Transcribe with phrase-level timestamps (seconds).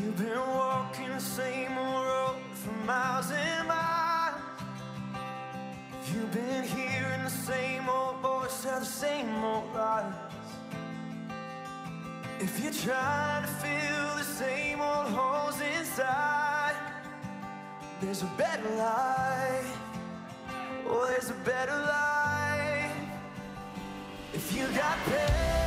[0.00, 4.40] You've been walking the same road for miles and miles.
[6.12, 10.14] You've been hearing the same old voice tell the same old lies.
[12.38, 16.76] If you're trying to fill the same old holes inside,
[18.00, 19.78] there's a better life.
[20.86, 22.92] Oh, there's a better life.
[24.32, 25.57] If you got pain.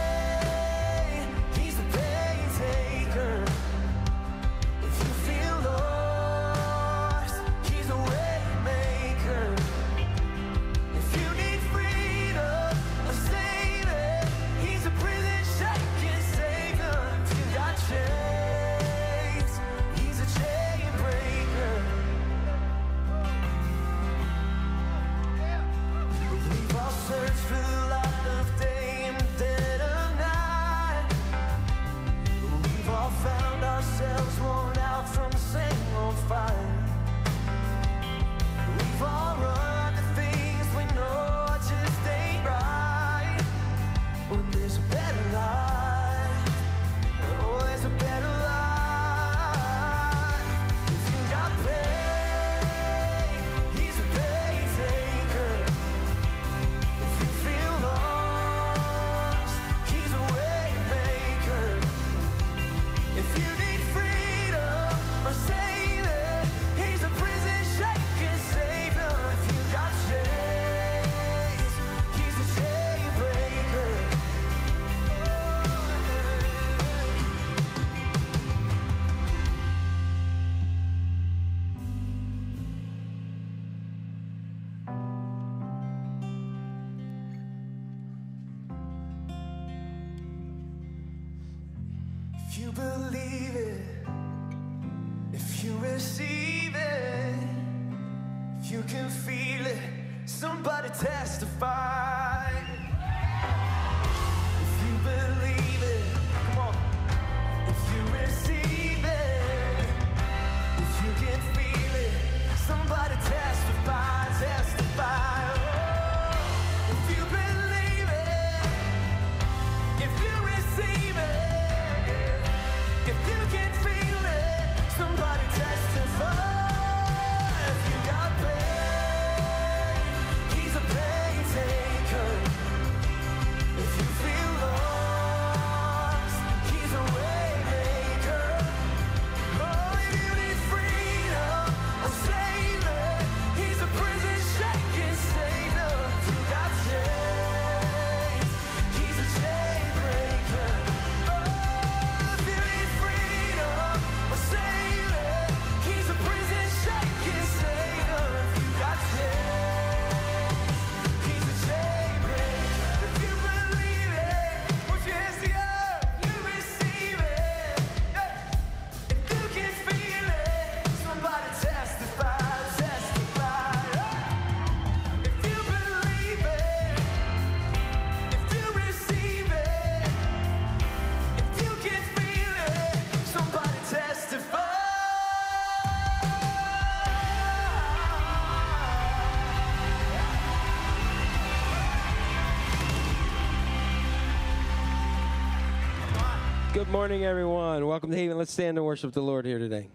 [196.92, 197.88] morning, everyone.
[197.88, 198.38] Welcome to Haven.
[198.38, 199.88] Let's stand and worship the Lord here today.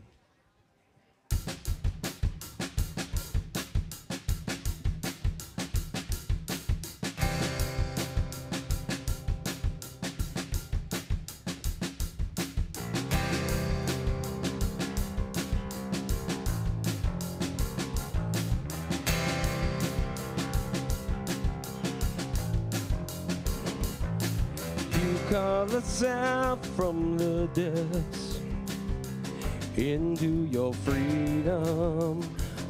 [29.79, 32.21] into your freedom.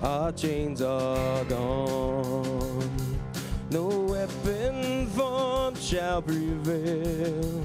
[0.03, 2.91] Our chains are gone.
[3.71, 7.63] No weapon formed shall prevail.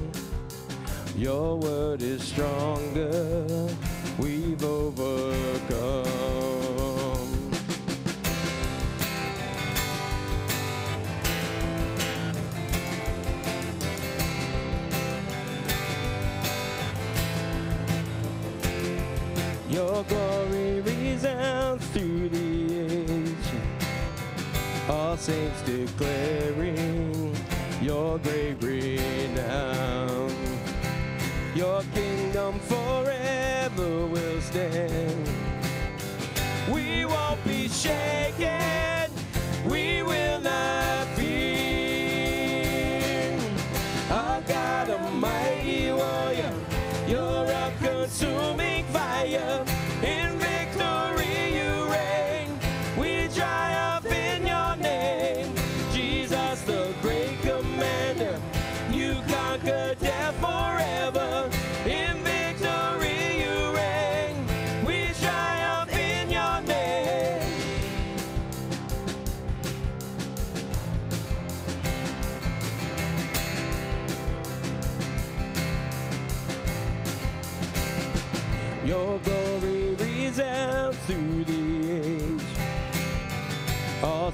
[1.16, 3.46] Your word is stronger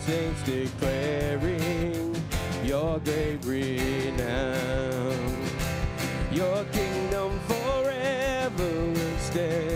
[0.08, 2.16] saints declaring
[2.64, 5.18] your great renown.
[6.32, 9.67] Your kingdom forever will stay.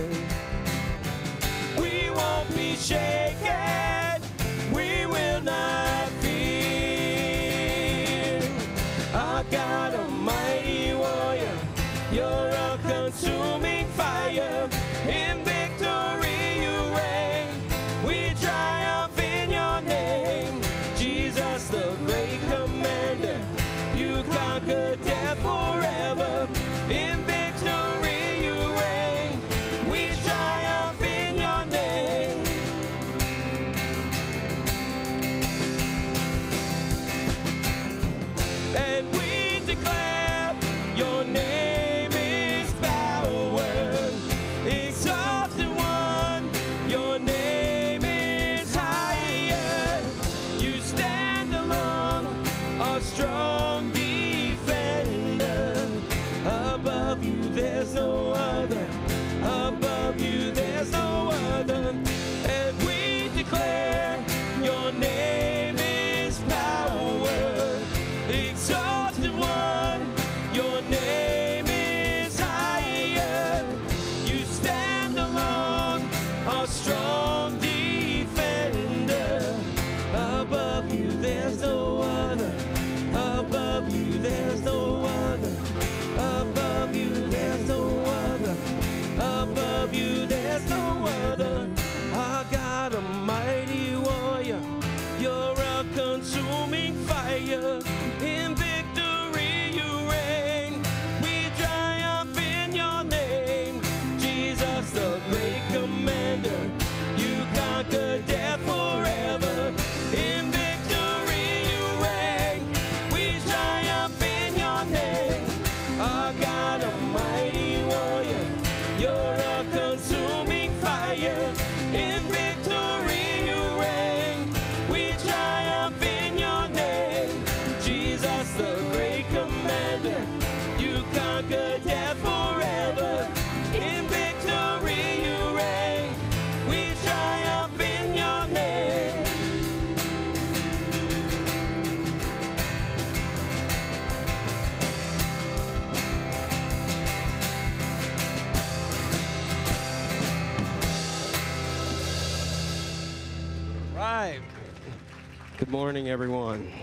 [155.72, 156.81] morning, everyone.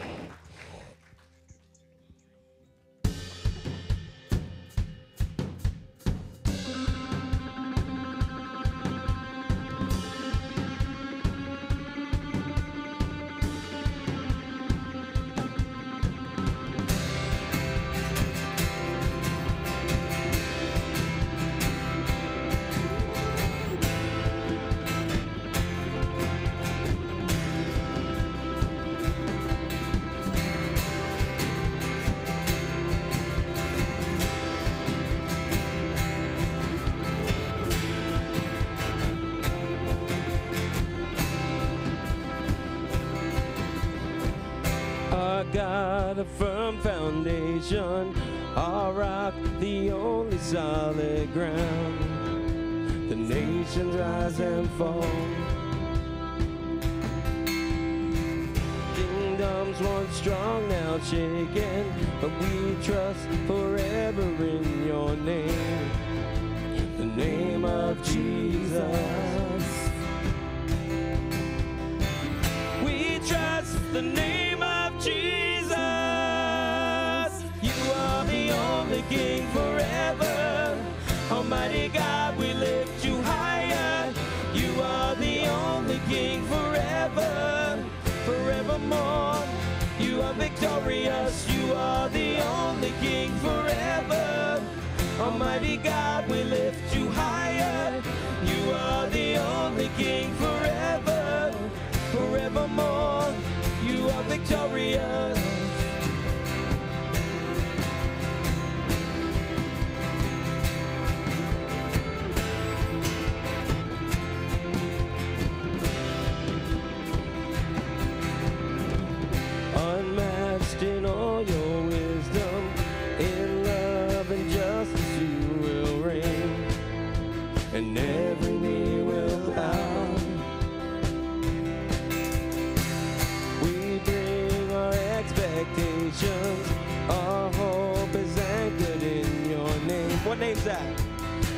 [140.39, 140.97] What name's that?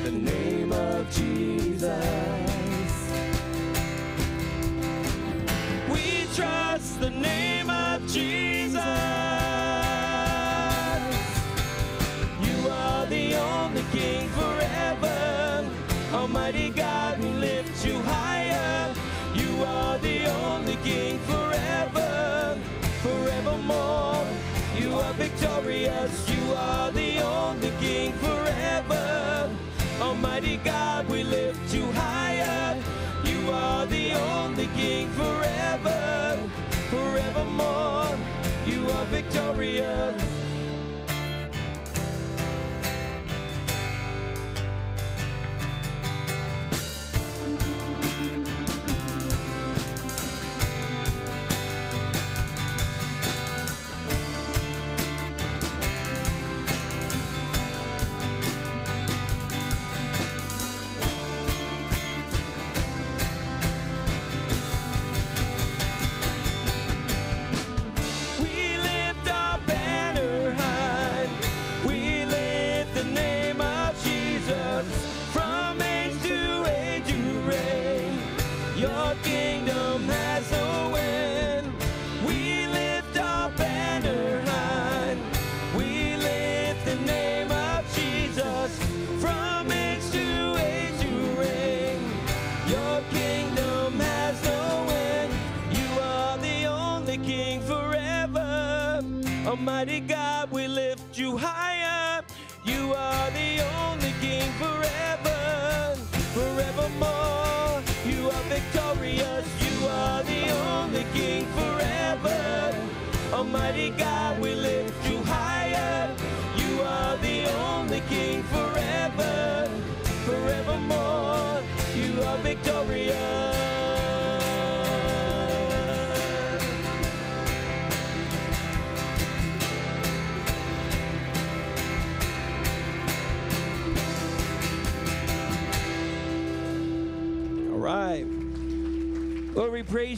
[0.04, 1.92] The name of Jesus.
[5.92, 8.59] We trust the name of Jesus.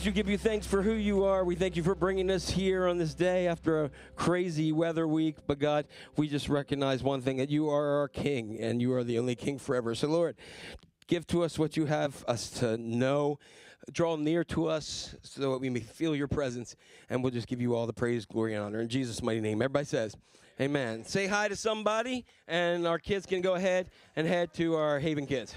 [0.04, 1.44] You, give you thanks for who you are.
[1.44, 5.36] We thank you for bringing us here on this day after a crazy weather week.
[5.46, 5.86] But God,
[6.16, 9.34] we just recognize one thing that you are our King and you are the only
[9.34, 9.94] King forever.
[9.94, 10.36] So, Lord,
[11.06, 13.38] give to us what you have us to know.
[13.92, 16.76] Draw near to us so that we may feel your presence.
[17.10, 18.80] And we'll just give you all the praise, glory, and honor.
[18.80, 19.62] In Jesus' mighty name.
[19.62, 20.16] Everybody says,
[20.60, 21.04] Amen.
[21.04, 25.26] Say hi to somebody, and our kids can go ahead and head to our Haven
[25.26, 25.54] Kids.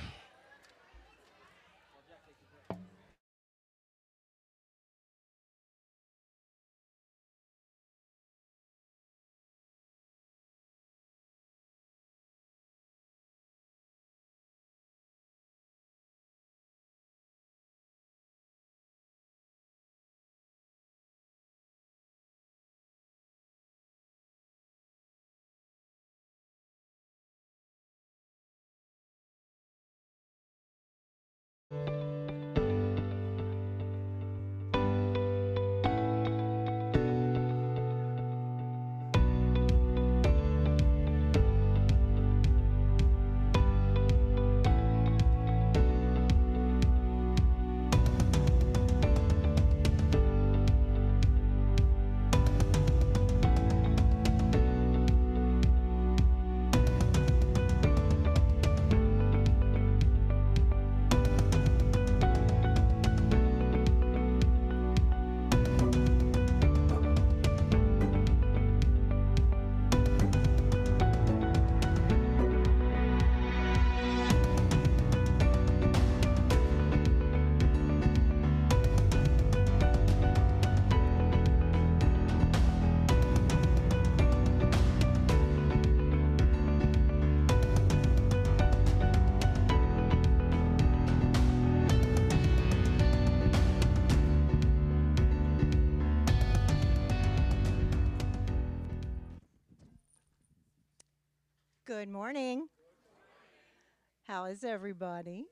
[104.36, 105.46] How is everybody?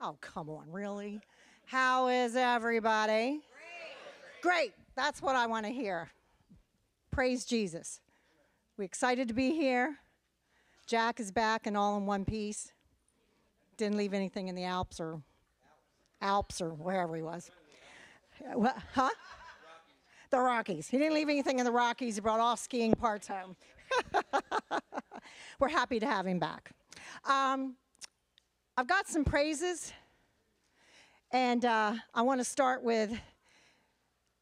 [0.00, 1.20] Oh, come on, really?
[1.64, 3.40] How is everybody?
[4.42, 4.72] Great.
[4.96, 6.08] That's what I want to hear.
[7.12, 8.00] Praise Jesus.
[8.76, 9.94] We excited to be here.
[10.88, 12.72] Jack is back and all in one piece.
[13.76, 15.22] Didn't leave anything in the Alps or
[16.20, 17.52] Alps or wherever he was.
[18.40, 19.10] Uh, wha- Huh?
[20.30, 20.88] The Rockies.
[20.88, 22.16] He didn't leave anything in the Rockies.
[22.16, 23.54] He brought all skiing parts home.
[25.60, 26.72] We're happy to have him back.
[27.24, 27.76] Um,
[28.76, 29.92] I've got some praises,
[31.32, 33.18] and uh, I want to start with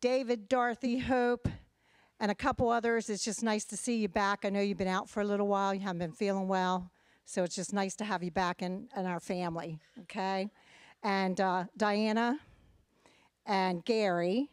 [0.01, 1.49] David, Dorothy, Hope,
[2.21, 3.09] and a couple others.
[3.09, 4.45] It's just nice to see you back.
[4.45, 6.91] I know you've been out for a little while, you haven't been feeling well,
[7.25, 10.51] so it's just nice to have you back in, in our family, okay?
[11.03, 12.41] And uh, Diana
[13.47, 14.51] and Gary,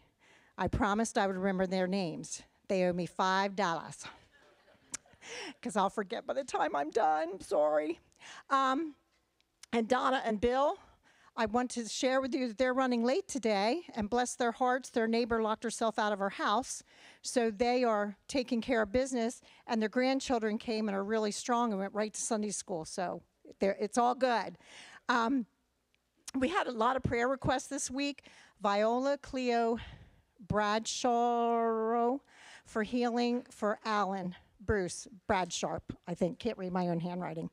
[0.57, 2.43] I promised I would remember their names.
[2.67, 4.07] They owe me $5
[5.59, 7.39] because I'll forget by the time I'm done.
[7.41, 7.99] Sorry.
[8.49, 8.95] Um,
[9.73, 10.77] and Donna and Bill,
[11.35, 14.89] I want to share with you that they're running late today and bless their hearts.
[14.89, 16.83] Their neighbor locked herself out of her house.
[17.21, 21.71] So they are taking care of business, and their grandchildren came and are really strong
[21.71, 22.83] and went right to Sunday school.
[22.83, 23.21] So
[23.61, 24.57] it's all good.
[25.07, 25.45] Um,
[26.35, 28.25] we had a lot of prayer requests this week.
[28.61, 29.77] Viola Cleo
[30.47, 32.17] Bradshaw
[32.65, 36.39] for healing for Alan Bruce Brad Sharp, I think.
[36.39, 37.49] Can't read my own handwriting.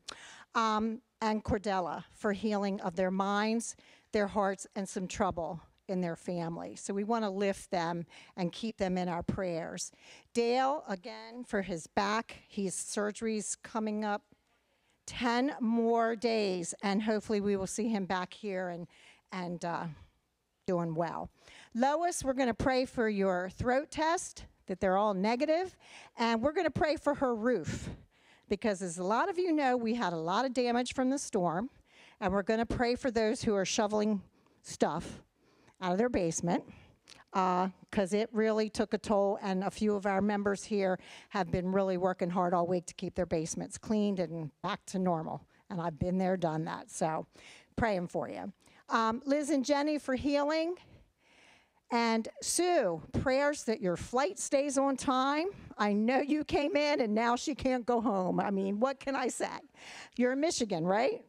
[0.55, 3.75] Um, and Cordella for healing of their minds,
[4.13, 6.75] their hearts, and some trouble in their family.
[6.75, 8.05] So we want to lift them
[8.37, 9.91] and keep them in our prayers.
[10.33, 14.21] Dale, again, for his back, his surgery's coming up
[15.07, 18.87] 10 more days, and hopefully we will see him back here and,
[19.31, 19.85] and uh,
[20.67, 21.31] doing well.
[21.73, 25.75] Lois, we're going to pray for your throat test, that they're all negative,
[26.17, 27.89] and we're going to pray for her roof.
[28.47, 31.19] Because as a lot of you know, we had a lot of damage from the
[31.19, 31.69] storm,
[32.21, 34.21] and we're going to pray for those who are shoveling
[34.63, 35.21] stuff
[35.81, 36.63] out of their basement
[37.31, 41.71] because it really took a toll, and a few of our members here have been
[41.71, 45.45] really working hard all week to keep their basements cleaned and back to normal.
[45.69, 46.89] And I've been there, done that.
[46.89, 47.27] So,
[47.75, 48.51] praying for you.
[48.89, 50.75] Um, Liz and Jenny for healing.
[51.91, 55.47] And Sue, prayers that your flight stays on time.
[55.77, 58.39] I know you came in and now she can't go home.
[58.39, 59.47] I mean, what can I say?
[60.15, 61.23] You're in Michigan, right?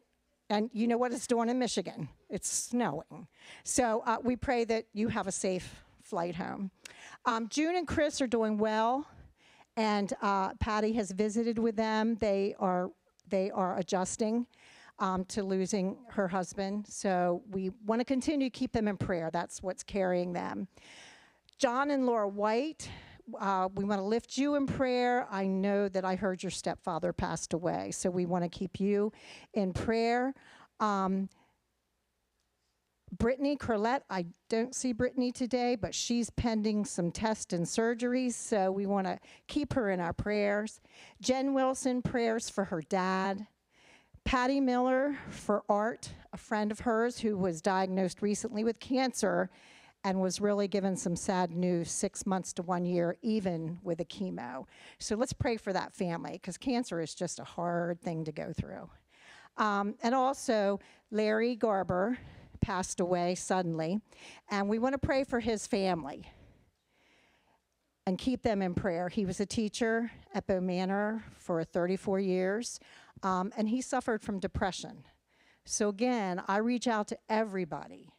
[0.51, 2.09] And you know what it's doing in Michigan?
[2.29, 3.27] It's snowing.
[3.63, 6.71] So uh, we pray that you have a safe flight home.
[7.25, 9.07] Um, June and Chris are doing well,
[9.77, 12.15] and uh, Patty has visited with them.
[12.15, 12.91] They are
[13.29, 14.45] they are adjusting
[15.01, 16.85] um, to losing her husband.
[16.87, 19.29] So we want to continue to keep them in prayer.
[19.33, 20.67] That's what's carrying them.
[21.57, 22.87] John and Laura White,
[23.39, 25.27] uh, we want to lift you in prayer.
[25.29, 29.11] I know that I heard your stepfather passed away, so we want to keep you
[29.53, 30.33] in prayer.
[30.79, 31.29] Um,
[33.17, 38.71] Brittany Corlett, I don't see Brittany today, but she's pending some tests and surgeries, so
[38.71, 40.79] we want to keep her in our prayers.
[41.21, 43.47] Jen Wilson, prayers for her dad.
[44.25, 49.49] Patty Miller for Art, a friend of hers who was diagnosed recently with cancer
[50.03, 54.05] and was really given some sad news six months to one year, even with a
[54.05, 54.65] chemo.
[54.99, 58.51] So let's pray for that family because cancer is just a hard thing to go
[58.53, 58.89] through.
[59.57, 60.79] Um, and also,
[61.11, 62.17] Larry Garber
[62.61, 63.99] passed away suddenly,
[64.49, 66.25] and we want to pray for his family
[68.07, 69.09] and keep them in prayer.
[69.09, 72.79] He was a teacher at Bow Manor for 34 years,
[73.23, 75.03] um, and he suffered from depression.
[75.65, 78.09] So, again, I reach out to everybody.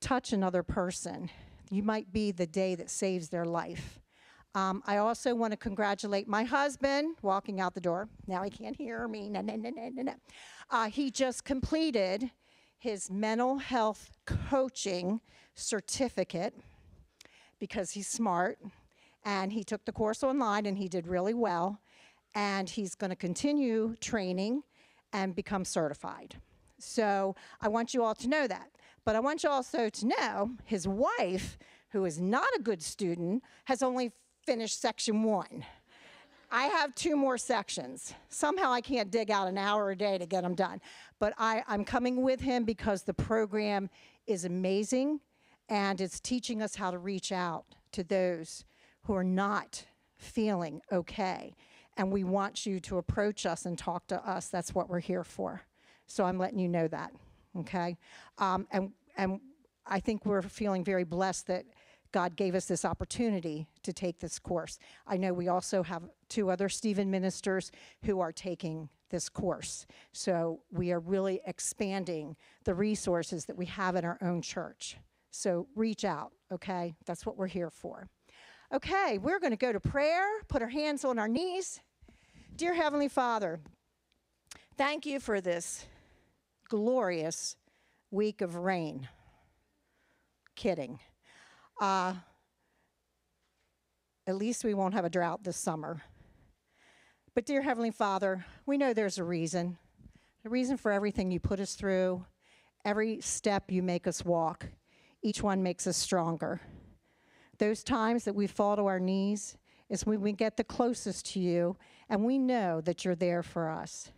[0.00, 1.30] Touch another person.
[1.70, 4.00] You might be the day that saves their life.
[4.54, 8.08] Um, I also want to congratulate my husband walking out the door.
[8.26, 9.28] Now he can't hear me.
[9.28, 10.14] No, no, no, no, no, no.
[10.70, 12.30] Uh, he just completed
[12.78, 15.20] his mental health coaching
[15.54, 16.54] certificate
[17.58, 18.58] because he's smart
[19.26, 21.80] and he took the course online and he did really well
[22.34, 24.62] and he's going to continue training
[25.12, 26.36] and become certified
[26.78, 28.70] so i want you all to know that
[29.04, 31.58] but i want you also to know his wife
[31.90, 34.12] who is not a good student has only
[34.42, 35.64] finished section one
[36.48, 38.14] I have two more sections.
[38.28, 40.80] Somehow I can't dig out an hour a day to get them done.
[41.18, 43.90] But I, I'm coming with him because the program
[44.28, 45.18] is amazing
[45.68, 48.64] and it's teaching us how to reach out to those
[49.06, 49.84] who are not
[50.18, 51.54] feeling okay.
[51.96, 54.48] And we want you to approach us and talk to us.
[54.48, 55.62] That's what we're here for.
[56.06, 57.12] So I'm letting you know that,
[57.58, 57.96] okay?
[58.38, 59.40] Um, and, and
[59.86, 61.64] I think we're feeling very blessed that
[62.12, 64.78] God gave us this opportunity to take this course.
[65.06, 67.70] I know we also have two other Stephen ministers
[68.04, 69.86] who are taking this course.
[70.12, 74.96] So we are really expanding the resources that we have in our own church.
[75.30, 76.94] So reach out, okay?
[77.04, 78.08] That's what we're here for.
[78.74, 81.80] Okay, we're going to go to prayer, put our hands on our knees.
[82.56, 83.60] Dear Heavenly Father,
[84.76, 85.86] thank you for this
[86.68, 87.54] glorious
[88.10, 89.08] week of rain.
[90.56, 90.98] Kidding.
[91.80, 92.14] Uh,
[94.26, 96.02] at least we won't have a drought this summer.
[97.36, 99.78] But, dear Heavenly Father, we know there's a reason.
[100.44, 102.24] A reason for everything you put us through,
[102.84, 104.66] every step you make us walk.
[105.22, 106.60] Each one makes us stronger.
[107.58, 109.56] Those times that we fall to our knees
[109.88, 111.76] is when we get the closest to you
[112.08, 114.10] and we know that you're there for us.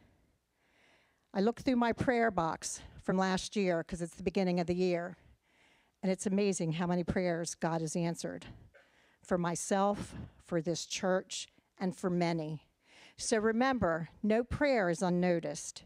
[1.33, 4.75] I looked through my prayer box from last year because it's the beginning of the
[4.75, 5.17] year,
[6.03, 8.47] and it's amazing how many prayers God has answered
[9.23, 11.49] for myself, for this church,
[11.79, 12.63] and for many.
[13.17, 15.85] So remember, no prayer is unnoticed.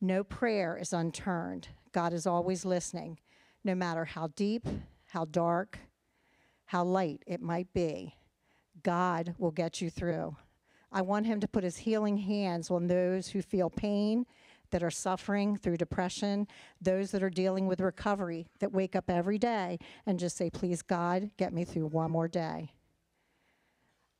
[0.00, 1.68] No prayer is unturned.
[1.92, 3.18] God is always listening,
[3.64, 4.66] no matter how deep,
[5.08, 5.78] how dark,
[6.72, 8.16] how light it might be.
[8.82, 10.34] God will get you through.
[10.90, 14.24] I want Him to put His healing hands on those who feel pain,
[14.70, 16.48] that are suffering through depression,
[16.80, 20.80] those that are dealing with recovery, that wake up every day and just say, Please,
[20.80, 22.72] God, get me through one more day.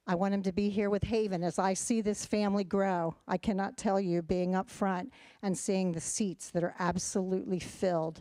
[0.07, 3.15] I want him to be here with Haven as I see this family grow.
[3.27, 5.11] I cannot tell you being up front
[5.43, 8.21] and seeing the seats that are absolutely filled.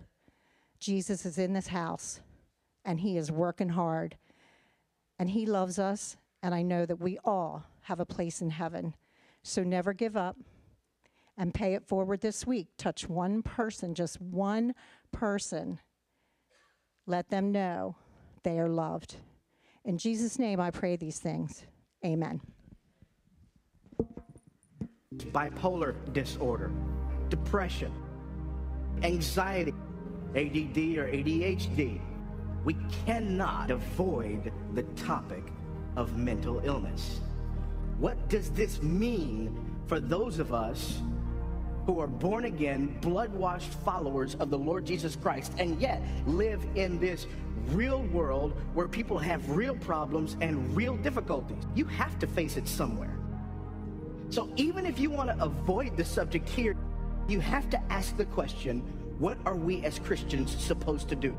[0.79, 2.21] Jesus is in this house
[2.85, 4.15] and he is working hard.
[5.21, 8.95] And he loves us, and I know that we all have a place in heaven.
[9.43, 10.35] So never give up
[11.37, 12.69] and pay it forward this week.
[12.75, 14.73] Touch one person, just one
[15.11, 15.79] person.
[17.05, 17.97] Let them know
[18.41, 19.17] they are loved.
[19.85, 21.65] In Jesus' name, I pray these things.
[22.03, 22.41] Amen.
[25.13, 26.71] bipolar disorder,
[27.29, 27.93] depression,
[29.03, 29.75] anxiety,
[30.33, 32.01] ADD or ADHD.
[32.63, 35.43] We cannot avoid the topic
[35.95, 37.19] of mental illness.
[37.97, 41.01] What does this mean for those of us
[41.85, 46.63] who are born again, blood washed followers of the Lord Jesus Christ, and yet live
[46.75, 47.25] in this
[47.69, 51.63] real world where people have real problems and real difficulties?
[51.75, 53.17] You have to face it somewhere.
[54.29, 56.75] So even if you want to avoid the subject here,
[57.27, 58.81] you have to ask the question,
[59.19, 61.35] what are we as Christians supposed to do?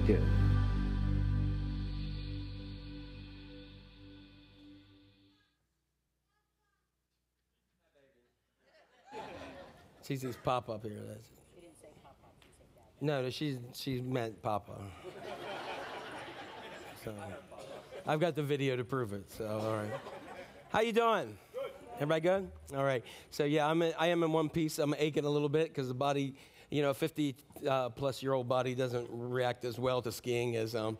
[0.00, 0.22] what do we do?
[10.06, 10.98] She sees Pop up here.
[11.06, 11.28] That's
[13.02, 14.72] no, no, she's she meant Papa.
[17.04, 17.14] so
[18.06, 19.30] I've got the video to prove it.
[19.32, 19.92] So all right.
[20.70, 21.38] How you doing?
[21.96, 22.50] Everybody good?
[22.76, 23.04] All right.
[23.30, 24.78] So yeah, I'm in, I am in one piece.
[24.78, 26.34] I'm aching a little bit because the body,
[26.70, 27.34] you know, 50
[27.68, 30.98] uh, plus year old body doesn't react as well to skiing as um,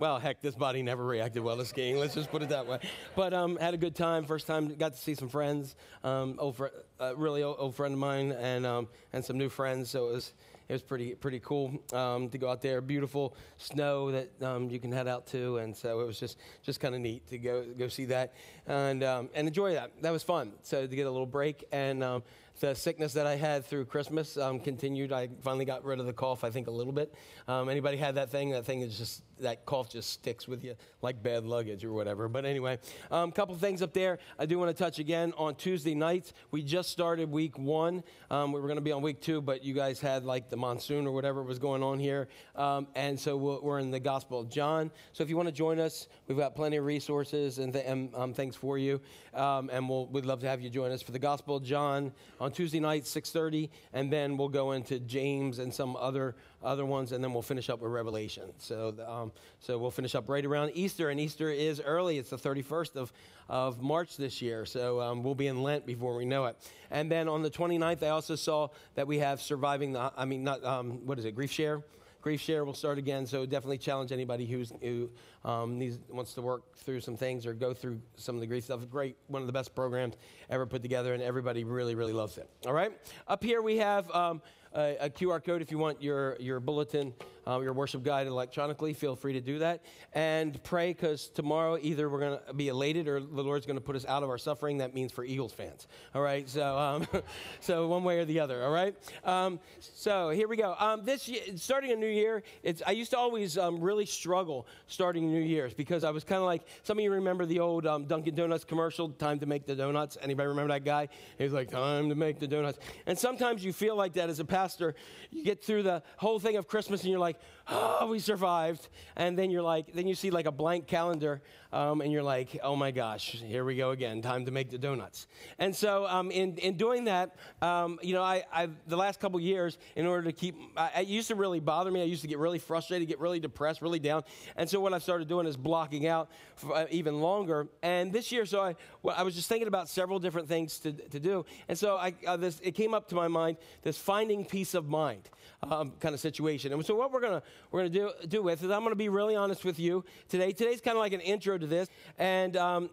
[0.00, 1.98] well, heck, this body never reacted well to skiing.
[1.98, 2.78] Let's just put it that way.
[3.14, 4.24] But um, had a good time.
[4.24, 5.76] First time, got to see some friends.
[6.02, 6.66] Um, old fr-
[6.98, 9.90] uh, really old, old friend of mine, and um, and some new friends.
[9.90, 10.32] So it was
[10.70, 12.80] it was pretty pretty cool um, to go out there.
[12.80, 16.80] Beautiful snow that um, you can head out to, and so it was just just
[16.80, 18.32] kind of neat to go go see that
[18.66, 19.90] and um, and enjoy that.
[20.00, 20.52] That was fun.
[20.62, 22.22] So to get a little break and.
[22.60, 25.12] The sickness that I had through Christmas um, continued.
[25.12, 27.14] I finally got rid of the cough, I think, a little bit.
[27.48, 28.50] Um, anybody had that thing?
[28.50, 32.28] That thing is just, that cough just sticks with you like bad luggage or whatever.
[32.28, 32.78] But anyway,
[33.10, 36.34] a um, couple things up there I do want to touch again on Tuesday nights.
[36.50, 38.04] We just started week one.
[38.30, 40.58] Um, we were going to be on week two, but you guys had like the
[40.58, 42.28] monsoon or whatever was going on here.
[42.56, 44.90] Um, and so we're, we're in the Gospel of John.
[45.14, 48.14] So if you want to join us, we've got plenty of resources and, th- and
[48.14, 49.00] um, things for you.
[49.32, 52.49] and we'll, we'd love to have you join us for the Gospel of John on
[52.50, 57.22] Tuesday night, 6:30, and then we'll go into James and some other other ones, and
[57.24, 58.52] then we'll finish up with Revelation.
[58.58, 62.18] So, um, so we'll finish up right around Easter, and Easter is early.
[62.18, 63.12] It's the 31st of,
[63.48, 66.56] of March this year, so um, we'll be in Lent before we know it.
[66.90, 70.44] And then on the 29th, I also saw that we have surviving the, I mean,
[70.44, 71.82] not um, what is it, grief share.
[72.22, 75.08] Grief Share will start again, so definitely challenge anybody who's, who
[75.44, 78.64] um, needs, wants to work through some things or go through some of the grief
[78.64, 78.80] stuff.
[78.90, 80.16] Great, one of the best programs
[80.50, 82.48] ever put together, and everybody really, really loves it.
[82.66, 82.92] All right?
[83.26, 84.42] Up here we have um,
[84.74, 87.14] a, a QR code if you want your, your bulletin,
[87.46, 88.92] um, your worship guide electronically.
[88.92, 89.82] Feel free to do that.
[90.12, 93.84] And pray because tomorrow either we're going to be elated or the Lord's going to
[93.84, 94.78] put us out of our suffering.
[94.78, 95.86] That means for Eagles fans.
[96.14, 96.48] All right.
[96.48, 97.06] So, um,
[97.60, 98.62] so one way or the other.
[98.62, 98.94] All right.
[99.24, 100.74] Um, so here we go.
[100.78, 104.66] Um, this year, starting a new year, it's, I used to always um, really struggle
[104.86, 107.84] starting New Year's because I was kind of like some of you remember the old
[107.84, 111.08] Dunkin' Donuts commercial, "Time to make the donuts." Anybody remember that guy?
[111.38, 114.40] He was like, "Time to make the donuts." And sometimes you feel like that as
[114.40, 114.94] a pastor.
[115.30, 117.36] You get through the whole thing of Christmas and you're like,
[117.68, 121.40] "Oh, we survived," and then you're like, then you see like a blank calendar,
[121.72, 124.22] um, and you're like, "Oh my gosh, here we go again.
[124.22, 125.26] Time to make the donuts."
[125.58, 129.40] And so, um, in in doing that, um, you know, I I've, the last couple
[129.40, 132.02] years, in order to keep, I, it used to really bother me.
[132.02, 134.24] I used to get really frustrated, get really depressed, really down.
[134.56, 137.68] And so what I started doing is blocking out for, uh, even longer.
[137.82, 140.92] And this year, so I, well, I was just thinking about several different things to,
[140.92, 141.44] to do.
[141.68, 144.88] And so I, uh, this, it came up to my mind, this finding peace of
[144.88, 145.28] mind
[145.62, 146.72] um, kind of situation.
[146.72, 149.36] And so what we're gonna we're gonna do do with is I'm gonna be really
[149.36, 150.52] honest with you today.
[150.52, 152.56] Today's kind of like an intro to this, and.
[152.56, 152.90] Um,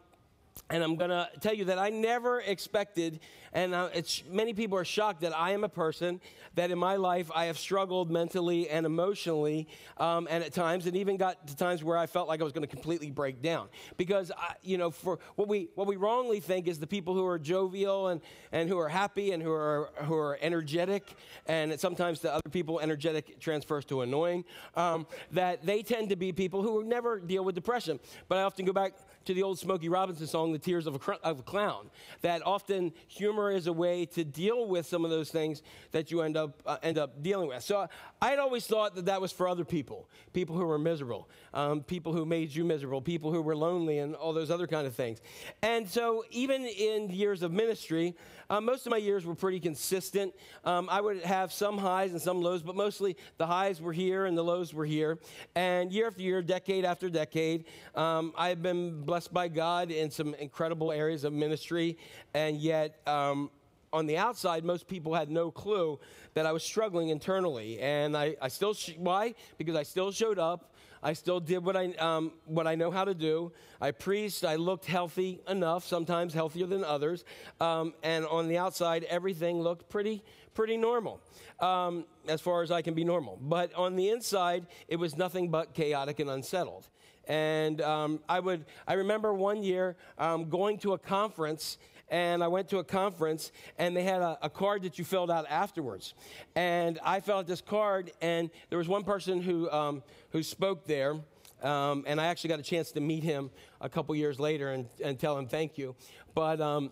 [0.70, 3.20] and I'm going to tell you that I never expected,
[3.54, 6.22] and uh, it's, many people are shocked that I am a person
[6.56, 9.68] that in my life I have struggled mentally and emotionally,
[9.98, 12.54] um, and at times, and even got to times where I felt like I was
[12.54, 13.70] going to completely break down.
[13.96, 17.26] Because, I, you know, for what we, what we wrongly think is the people who
[17.26, 21.16] are jovial and, and who are happy and who are, who are energetic,
[21.46, 24.44] and sometimes to other people, energetic transfers to annoying,
[24.76, 28.00] um, that they tend to be people who never deal with depression.
[28.28, 28.94] But I often go back
[29.28, 31.90] to the old Smokey Robinson song, The Tears of a, of a Clown,
[32.22, 35.62] that often humor is a way to deal with some of those things
[35.92, 37.62] that you end up, uh, end up dealing with.
[37.62, 37.90] So
[38.22, 41.82] I had always thought that that was for other people, people who were miserable, um,
[41.82, 44.94] people who made you miserable, people who were lonely, and all those other kind of
[44.94, 45.20] things.
[45.64, 48.16] And so even in years of ministry,
[48.52, 50.36] uh, most of my years were pretty consistent.
[50.64, 54.28] Um, I would have some highs and some lows, but mostly the highs were here
[54.28, 55.18] and the lows were here.
[55.56, 57.66] And year after year, decade after decade,
[57.96, 61.98] um, I've been blessed by God in some incredible areas of ministry,
[62.36, 63.02] and yet.
[63.08, 63.50] Um,
[63.94, 65.98] on the outside, most people had no clue
[66.34, 67.80] that I was struggling internally.
[67.80, 69.34] And I, I still, sh- why?
[69.58, 70.74] Because I still showed up.
[71.04, 73.52] I still did what I, um, what I know how to do.
[73.80, 74.44] I preached.
[74.44, 77.24] I looked healthy enough, sometimes healthier than others.
[77.60, 81.20] Um, and on the outside, everything looked pretty, pretty normal,
[81.60, 83.38] um, as far as I can be normal.
[83.42, 86.88] But on the inside, it was nothing but chaotic and unsettled.
[87.28, 91.78] And um, I would, I remember one year um, going to a conference
[92.10, 95.30] and I went to a conference, and they had a, a, card that you filled
[95.30, 96.14] out afterwards.
[96.56, 100.86] And I filled out this card, and there was one person who, um, who spoke
[100.86, 101.16] there,
[101.64, 103.50] um, and I actually got a chance to meet him
[103.82, 105.96] a couple years later and, and tell him thank you.
[106.36, 106.92] But um,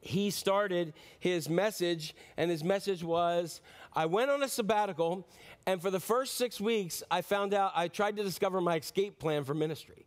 [0.00, 3.60] he started his message, and his message was
[3.94, 5.28] I went on a sabbatical,
[5.66, 9.18] and for the first six weeks, I found out I tried to discover my escape
[9.18, 10.06] plan for ministry.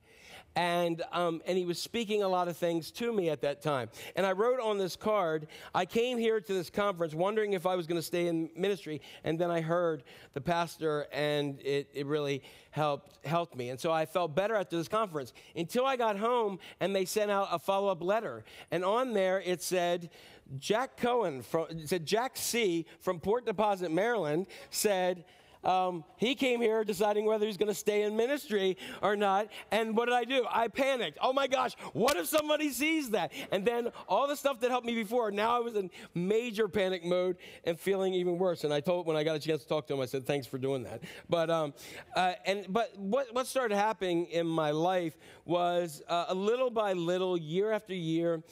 [0.55, 3.89] And, um, and he was speaking a lot of things to me at that time.
[4.15, 7.75] And I wrote on this card, I came here to this conference wondering if I
[7.75, 9.01] was going to stay in ministry.
[9.23, 12.41] And then I heard the pastor, and it, it really
[12.71, 13.69] helped, helped me.
[13.69, 17.31] And so I felt better after this conference until I got home and they sent
[17.31, 18.43] out a follow up letter.
[18.71, 20.09] And on there it said,
[20.57, 22.85] Jack Cohen, from, it said Jack C.
[22.99, 25.25] from Port Deposit, Maryland, said,
[25.65, 29.47] um, he came here deciding whether he's going to stay in ministry or not.
[29.71, 30.45] And what did I do?
[30.49, 31.17] I panicked.
[31.21, 33.31] Oh my gosh, what if somebody sees that?
[33.51, 37.03] And then all the stuff that helped me before, now I was in major panic
[37.03, 38.63] mode and feeling even worse.
[38.63, 40.47] And I told, when I got a chance to talk to him, I said, thanks
[40.47, 41.01] for doing that.
[41.29, 41.73] But, um,
[42.15, 46.93] uh, and, but what, what started happening in my life was uh, a little by
[46.93, 48.43] little, year after year,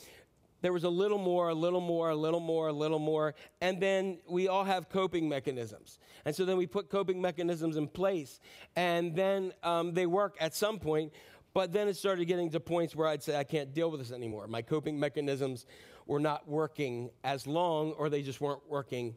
[0.63, 3.35] there was a little more, a little more, a little more, a little more.
[3.59, 5.99] And then we all have coping mechanisms.
[6.23, 8.39] And so then we put coping mechanisms in place.
[8.77, 11.11] And then um, they work at some point.
[11.53, 14.13] But then it started getting to points where I'd say, I can't deal with this
[14.13, 14.47] anymore.
[14.47, 15.65] My coping mechanisms
[16.07, 19.15] were not working as long, or they just weren't working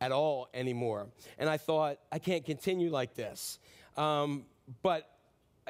[0.00, 1.08] at all anymore.
[1.36, 3.58] And I thought, I can't continue like this.
[3.96, 4.44] Um,
[4.84, 5.10] but,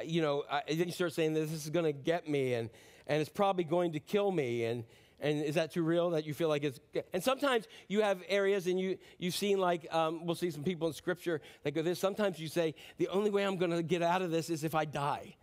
[0.03, 2.69] you know, I, then you start saying, this is going to get me, and,
[3.07, 4.65] and it's probably going to kill me.
[4.65, 4.83] And,
[5.19, 6.79] and is that too real that you feel like it's
[7.13, 10.87] and sometimes you have areas and you you've seen like um, we'll see some people
[10.87, 14.01] in scripture that go this sometimes you say the only way i'm going to get
[14.01, 15.35] out of this is if i die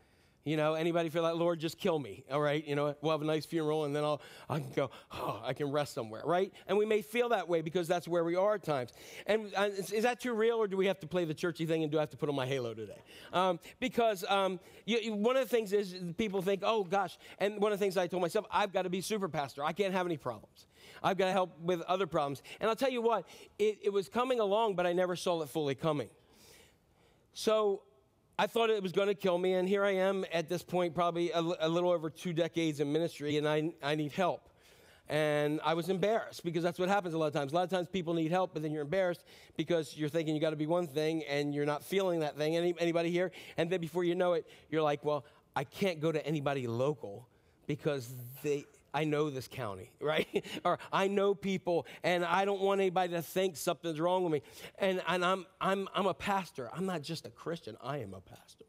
[0.45, 2.67] you know anybody feel like lord just kill me all right?
[2.67, 5.53] You know we'll have a nice funeral and then i'll i can go oh i
[5.53, 6.53] can rest somewhere right?
[6.67, 8.93] And we may feel that way because that's where we are at times.
[9.27, 11.67] And uh, is, is, that too real or do we have to play the churchy
[11.67, 13.03] thing and do i have to put on my halo today?
[13.33, 17.61] Um, because um, you, you, one of the things is people think oh gosh and
[17.61, 19.65] one of the things i told myself i've got to be super pastor.
[19.65, 20.67] I can't have any problems.
[21.03, 22.43] I've got to help with other problems.
[22.61, 23.27] And I'll tell you what,
[23.59, 26.09] it, it was coming along, but I never saw it fully coming.
[27.35, 27.83] So
[28.37, 30.93] I thought it was going to kill me, and here I am at this point,
[30.93, 34.49] probably a, a little over two decades in ministry, and I, I need help.
[35.09, 37.53] And I was embarrassed because that's what happens a lot of times.
[37.53, 39.23] A lot of times people need help, but then you're embarrassed
[39.57, 42.57] because you're thinking you got to be one thing and you're not feeling that thing.
[42.57, 43.31] Any, anybody here?
[43.57, 45.25] And then before you know it, you're like, well,
[45.55, 47.29] I can't go to anybody local
[47.67, 48.13] because
[48.43, 48.65] they,
[48.95, 50.45] I know this county, right?
[50.65, 54.43] or I know people and I don't want anybody to think something's wrong with me.
[54.79, 56.71] And, and I'm, I'm, I'm a pastor.
[56.73, 58.65] I'm not just a Christian, I am a pastor.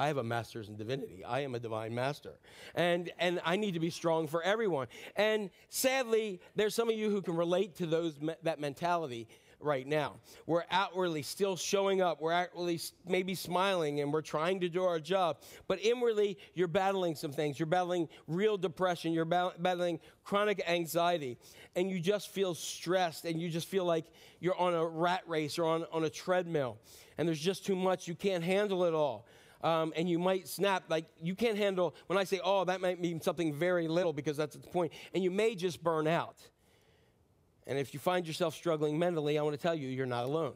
[0.00, 1.24] I have a master's in divinity.
[1.24, 2.38] I am a divine master.
[2.76, 4.86] And, and I need to be strong for everyone.
[5.16, 8.14] And sadly, there's some of you who can relate to those,
[8.44, 9.26] that mentality
[9.60, 10.16] right now.
[10.46, 12.20] We're outwardly still showing up.
[12.20, 15.38] We're outwardly maybe smiling and we're trying to do our job.
[15.66, 17.58] But inwardly, you're battling some things.
[17.58, 19.12] You're battling real depression.
[19.12, 21.38] You're battling chronic anxiety.
[21.76, 24.06] And you just feel stressed and you just feel like
[24.40, 26.78] you're on a rat race or on, on a treadmill.
[27.16, 28.08] And there's just too much.
[28.08, 29.26] You can't handle it all
[29.62, 30.84] um, and you might snap.
[30.88, 34.36] Like you can't handle, when I say, oh, that might mean something very little because
[34.36, 34.92] that's the point.
[35.14, 36.36] And you may just burn out.
[37.68, 40.54] And if you find yourself struggling mentally, I want to tell you, you're not alone.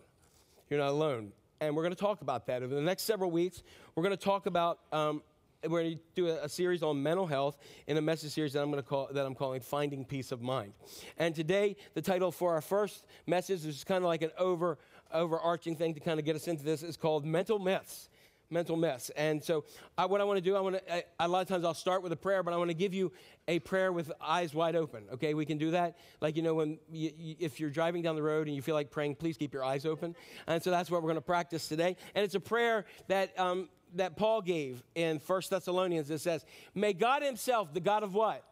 [0.70, 1.32] You're not alone.
[1.60, 3.62] And we're going to talk about that over the next several weeks.
[3.94, 5.22] We're going to talk about um,
[5.68, 7.56] we're going to do a, series on mental health
[7.86, 10.42] in a message series that I'm going to call that I'm calling "Finding Peace of
[10.42, 10.72] Mind."
[11.18, 14.78] And today, the title for our first message is kind of like an over
[15.12, 18.08] overarching thing to kind of get us into this is called "Mental Myths."
[18.52, 19.10] Mental mess.
[19.16, 19.64] And so,
[19.96, 21.04] I, what I want to do, I want to.
[21.18, 23.12] A lot of times, I'll start with a prayer, but I want to give you
[23.48, 25.04] a prayer with eyes wide open.
[25.14, 25.96] Okay, we can do that.
[26.20, 28.74] Like you know, when you, you, if you're driving down the road and you feel
[28.74, 30.14] like praying, please keep your eyes open.
[30.46, 31.96] And so that's what we're going to practice today.
[32.14, 33.38] And it's a prayer that.
[33.38, 38.14] Um, that Paul gave in First Thessalonians, it says, May God Himself, the God of
[38.14, 38.42] what?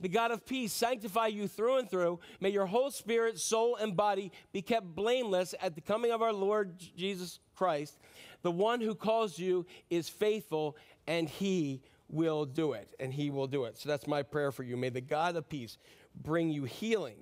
[0.00, 2.20] the God of peace, sanctify you through and through.
[2.40, 6.32] May your whole spirit, soul, and body be kept blameless at the coming of our
[6.32, 7.98] Lord Jesus Christ.
[8.42, 10.76] The one who calls you is faithful,
[11.06, 12.94] and he will do it.
[12.98, 13.78] And he will do it.
[13.78, 14.76] So that's my prayer for you.
[14.76, 15.78] May the God of peace
[16.22, 17.16] bring you healing.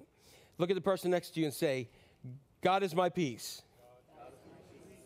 [0.58, 1.88] Look at the person next to you and say,
[2.60, 3.62] God is my peace.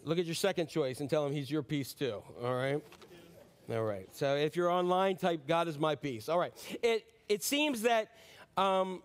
[0.05, 2.23] Look at your second choice and tell him he's your peace too.
[2.43, 2.83] All right?
[3.71, 4.09] All right.
[4.13, 6.29] So if you're online, type God is my peace.
[6.29, 6.53] All right.
[6.83, 8.09] It, it seems that
[8.57, 9.03] um,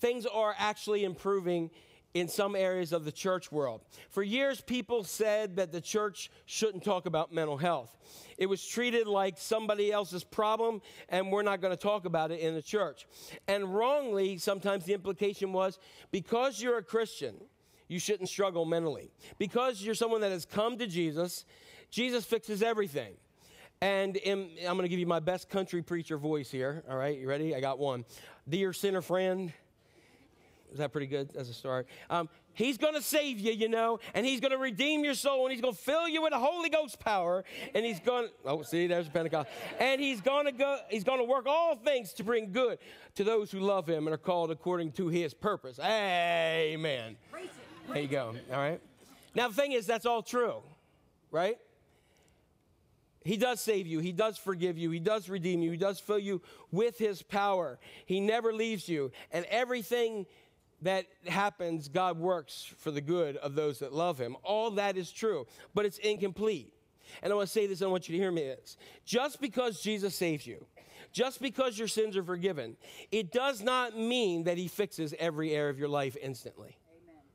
[0.00, 1.70] things are actually improving
[2.14, 3.82] in some areas of the church world.
[4.10, 7.96] For years, people said that the church shouldn't talk about mental health.
[8.36, 12.40] It was treated like somebody else's problem, and we're not going to talk about it
[12.40, 13.06] in the church.
[13.46, 15.78] And wrongly, sometimes the implication was
[16.10, 17.36] because you're a Christian,
[17.86, 19.10] you shouldn't struggle mentally.
[19.38, 21.44] Because you're someone that has come to Jesus,
[21.90, 23.14] Jesus fixes everything.
[23.82, 26.82] And in, I'm going to give you my best country preacher voice here.
[26.88, 27.54] All right, you ready?
[27.54, 28.04] I got one.
[28.48, 29.52] Dear sinner friend,
[30.72, 31.86] is that pretty good as a start?
[32.08, 35.44] Um, he's going to save you, you know, and he's going to redeem your soul,
[35.44, 37.44] and he's going to fill you with the Holy Ghost power,
[37.74, 38.26] and he's going.
[38.26, 39.48] To Oh, see, there's Pentecost,
[39.78, 40.78] and he's going to go.
[40.88, 42.78] He's going to work all things to bring good
[43.16, 45.78] to those who love him and are called according to his purpose.
[45.78, 47.16] Amen.
[47.88, 48.34] There you go.
[48.52, 48.80] All right.
[49.34, 50.62] Now the thing is, that's all true,
[51.30, 51.56] right?
[53.22, 53.98] He does save you.
[53.98, 54.90] He does forgive you.
[54.90, 55.70] He does redeem you.
[55.70, 56.40] He does fill you
[56.70, 57.78] with His power.
[58.06, 59.12] He never leaves you.
[59.30, 60.26] And everything
[60.82, 64.36] that happens, God works for the good of those that love him.
[64.42, 66.72] All that is true, but it's incomplete.
[67.22, 68.76] And I want to say this, and I want you to hear me this.
[69.04, 70.64] Just because Jesus saves you,
[71.12, 72.76] just because your sins are forgiven,
[73.10, 76.76] it does not mean that he fixes every area of your life instantly.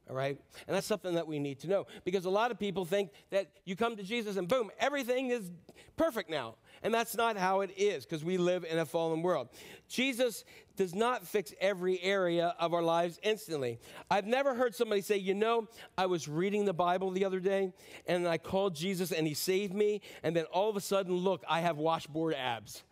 [0.10, 0.40] All right?
[0.68, 3.48] And that's something that we need to know because a lot of people think that
[3.66, 5.50] you come to Jesus and boom, everything is
[5.98, 6.56] perfect now.
[6.84, 9.50] And that's not how it is because we live in a fallen world.
[9.88, 10.44] Jesus
[10.76, 13.80] does not fix every area of our lives instantly.
[14.12, 17.72] I've never heard somebody say, you know, I was reading the Bible the other day
[18.08, 20.02] and I called Jesus and he saved me.
[20.22, 22.84] And then all of a sudden, look, I have washboard abs.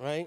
[0.00, 0.26] Right?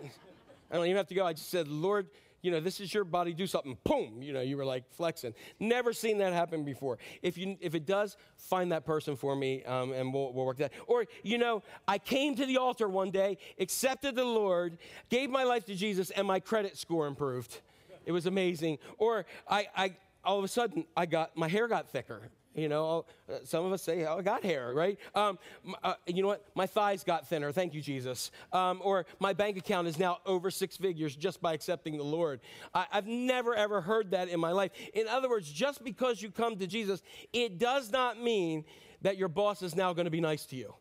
[0.72, 1.26] I don't even have to go.
[1.26, 2.08] I just said, Lord,
[2.41, 5.33] you know, this is your body, do something, boom, you know, you were like flexing.
[5.59, 6.97] Never seen that happen before.
[7.21, 10.57] If, you, if it does, find that person for me um, and we'll, we'll work
[10.57, 10.71] that.
[10.88, 14.77] Or, you know, I came to the altar one day, accepted the Lord,
[15.09, 17.61] gave my life to Jesus, and my credit score improved.
[18.05, 18.77] It was amazing.
[18.97, 22.29] Or I, I all of a sudden, I got, my hair got thicker.
[22.58, 24.97] You know, uh, some of us say, oh, I got hair, right?
[25.14, 25.38] Um,
[25.84, 26.43] uh, you know what?
[26.55, 27.51] My thighs got thinner.
[27.51, 28.32] Thank you, Jesus.
[28.51, 32.39] Um, or my bank account is now over six figures just by accepting the Lord.
[32.74, 34.72] I, I've never, ever heard that in my life.
[34.95, 38.66] In other words, just because you come to Jesus, it does not mean
[39.03, 40.74] that your boss is now going to be nice to you.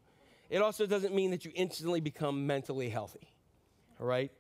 [0.49, 3.29] It also doesn't mean that you instantly become mentally healthy.
[4.01, 4.33] All right?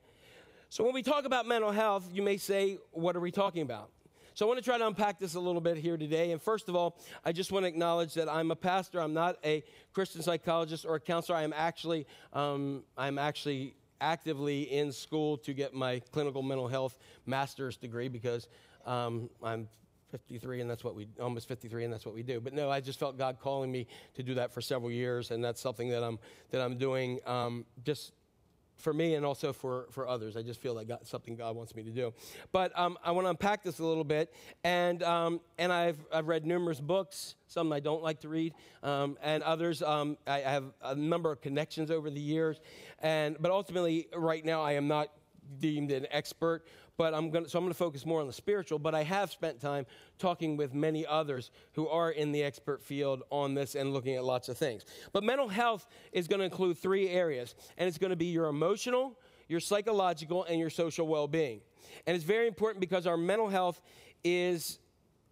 [0.70, 3.90] So, when we talk about mental health, you may say, What are we talking about?
[4.36, 6.30] So, I want to try to unpack this a little bit here today.
[6.30, 9.00] And first of all, I just want to acknowledge that I'm a pastor.
[9.00, 9.64] I'm not a
[9.94, 11.38] Christian psychologist or a counselor.
[11.38, 16.98] I am actually, um, I'm actually actively in school to get my clinical mental health
[17.24, 18.46] master's degree because
[18.84, 19.68] um, I'm
[20.10, 22.80] 53 and that's what we almost 53 and that's what we do but no i
[22.80, 26.04] just felt god calling me to do that for several years and that's something that
[26.04, 26.16] i'm
[26.52, 28.12] that i'm doing um, just
[28.76, 30.36] for me and also for, for others.
[30.36, 32.12] I just feel like God, something God wants me to do.
[32.52, 34.32] But um, I want to unpack this a little bit.
[34.64, 39.16] And, um, and I've, I've read numerous books, some I don't like to read, um,
[39.22, 42.60] and others um, I have a number of connections over the years.
[43.00, 45.10] And, but ultimately, right now, I am not
[45.58, 46.66] deemed an expert
[46.96, 48.78] but I'm going so I'm going to focus more on the spiritual.
[48.78, 49.86] But I have spent time
[50.18, 54.24] talking with many others who are in the expert field on this and looking at
[54.24, 54.84] lots of things.
[55.12, 58.46] But mental health is going to include three areas, and it's going to be your
[58.46, 59.18] emotional,
[59.48, 61.60] your psychological, and your social well-being.
[62.06, 63.80] And it's very important because our mental health
[64.24, 64.78] is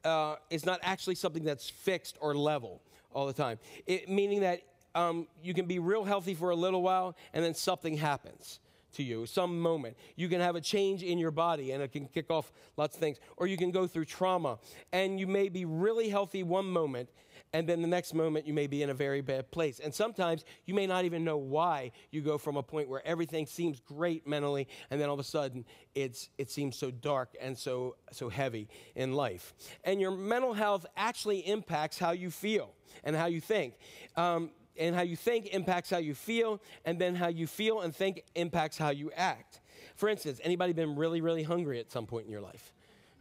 [0.04, 3.58] uh, is not actually something that's fixed or level all the time.
[3.86, 4.60] It, meaning that
[4.94, 8.60] um, you can be real healthy for a little while, and then something happens
[8.94, 9.96] to you, some moment.
[10.16, 13.00] You can have a change in your body and it can kick off lots of
[13.00, 13.18] things.
[13.36, 14.58] Or you can go through trauma
[14.92, 17.08] and you may be really healthy one moment
[17.52, 19.80] and then the next moment you may be in a very bad place.
[19.80, 23.46] And sometimes you may not even know why you go from a point where everything
[23.46, 25.64] seems great mentally and then all of a sudden
[25.94, 29.54] it's it seems so dark and so so heavy in life.
[29.84, 32.74] And your mental health actually impacts how you feel
[33.04, 33.74] and how you think.
[34.16, 37.94] Um, and how you think impacts how you feel, and then how you feel and
[37.94, 39.60] think impacts how you act.
[39.96, 42.72] For instance, anybody been really, really hungry at some point in your life?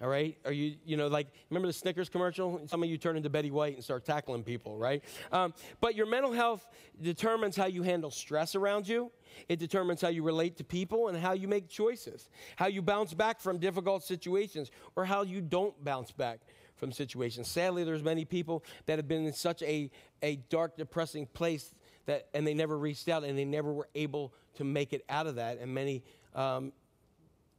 [0.02, 0.38] All right?
[0.44, 2.62] Are you, you know, like, remember the Snickers commercial?
[2.68, 5.02] Some of you turn into Betty White and start tackling people, right?
[5.32, 6.68] Um, but your mental health
[7.02, 9.12] determines how you handle stress around you.
[9.48, 12.28] It determines how you relate to people and how you make choices,
[12.58, 16.42] how you bounce back from difficult situations, or how you don't bounce back
[16.76, 17.48] from situations.
[17.48, 19.90] Sadly, there's many people that have been in such a,
[20.22, 21.74] a dark, depressing place
[22.06, 25.28] that, and they never reached out and they never were able to make it out
[25.28, 25.60] of that.
[25.60, 26.04] And many
[26.36, 26.74] um,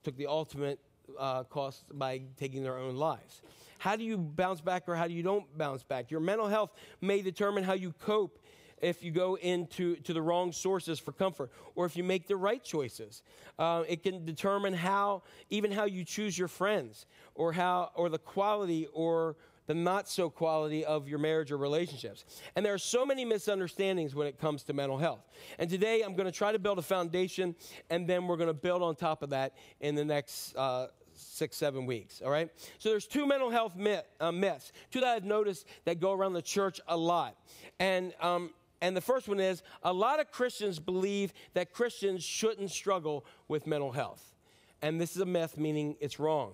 [0.02, 0.78] took the ultimate
[1.18, 3.42] uh, cost by taking their own lives.
[3.78, 6.10] How do you bounce back or how do you don't bounce back?
[6.10, 8.38] Your mental health may determine how you cope
[8.84, 12.36] if you go into to the wrong sources for comfort or if you make the
[12.36, 13.22] right choices.
[13.58, 18.18] Uh, it can determine how, even how you choose your friends or how, or the
[18.18, 22.26] quality or the not so quality of your marriage or relationships.
[22.54, 25.24] And there are so many misunderstandings when it comes to mental health.
[25.58, 27.54] And today I'm going to try to build a foundation
[27.88, 31.56] and then we're going to build on top of that in the next uh, six,
[31.56, 32.20] seven weeks.
[32.22, 32.50] All right?
[32.78, 36.34] So there's two mental health myth, uh, myths, two that I've noticed that go around
[36.34, 37.38] the church a lot.
[37.78, 38.50] And, um,
[38.80, 43.66] and the first one is a lot of Christians believe that Christians shouldn't struggle with
[43.66, 44.34] mental health.
[44.82, 46.52] And this is a myth, meaning it's wrong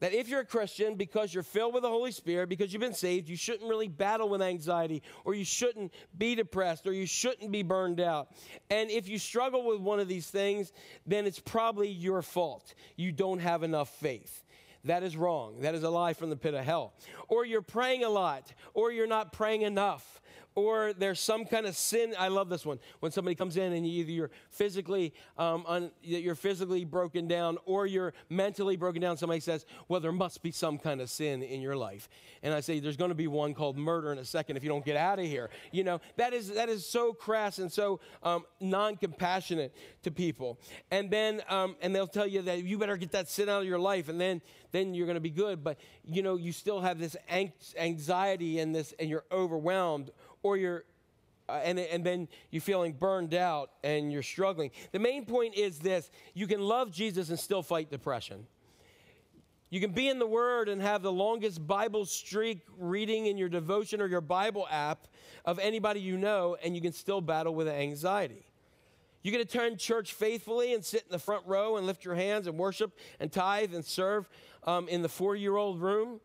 [0.00, 2.94] that if you're a Christian, because you're filled with the Holy Spirit, because you've been
[2.94, 7.50] saved, you shouldn't really battle with anxiety, or you shouldn't be depressed, or you shouldn't
[7.50, 8.28] be burned out.
[8.70, 10.72] And if you struggle with one of these things,
[11.06, 12.74] then it's probably your fault.
[12.96, 14.44] You don't have enough faith.
[14.84, 15.62] That is wrong.
[15.62, 16.94] That is a lie from the pit of hell.
[17.28, 20.20] Or you're praying a lot, or you're not praying enough,
[20.58, 22.14] or there's some kind of sin.
[22.18, 22.80] I love this one.
[22.98, 27.58] When somebody comes in and you either you're physically um, un, you're physically broken down
[27.64, 29.16] or you're mentally broken down.
[29.16, 32.08] Somebody says, "Well, there must be some kind of sin in your life,"
[32.42, 34.68] and I say, "There's going to be one called murder in a second if you
[34.68, 38.00] don't get out of here." You know that is that is so crass and so
[38.24, 40.58] um, non-compassionate to people.
[40.90, 43.68] And then um, and they'll tell you that you better get that sin out of
[43.68, 44.42] your life, and then
[44.72, 45.62] then you're going to be good.
[45.62, 47.16] But you know you still have this
[47.78, 50.10] anxiety and this, and you're overwhelmed
[50.42, 50.84] or you're
[51.48, 54.70] uh, and, and then you're feeling burned out and you're struggling.
[54.92, 58.46] The main point is this you can love Jesus and still fight depression.
[59.70, 63.50] You can be in the Word and have the longest Bible streak reading in your
[63.50, 65.08] devotion or your Bible app
[65.44, 68.46] of anybody you know, and you can still battle with anxiety.
[69.22, 72.46] You can attend church faithfully and sit in the front row and lift your hands
[72.46, 74.28] and worship and tithe and serve
[74.64, 76.20] um, in the four year old room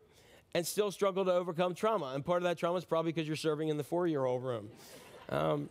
[0.54, 2.12] and still struggle to overcome trauma.
[2.14, 4.44] And part of that trauma is probably because you're serving in the four year old
[4.44, 4.70] room.
[5.28, 5.68] Um,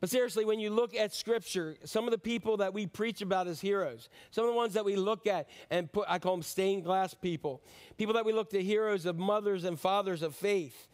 [0.00, 3.46] but seriously, when you look at Scripture, some of the people that we preach about
[3.46, 6.42] as heroes, some of the ones that we look at and put, I call them
[6.42, 7.62] stained glass people,
[7.96, 10.88] people that we look to heroes of mothers and fathers of faith,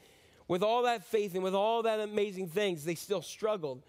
[0.47, 3.83] with all that faith and with all that amazing things, they still struggled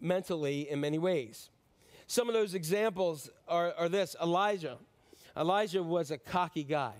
[0.00, 1.50] mentally in many ways.
[2.08, 4.78] Some of those examples are, are this Elijah.
[5.36, 6.94] Elijah was a cocky guy.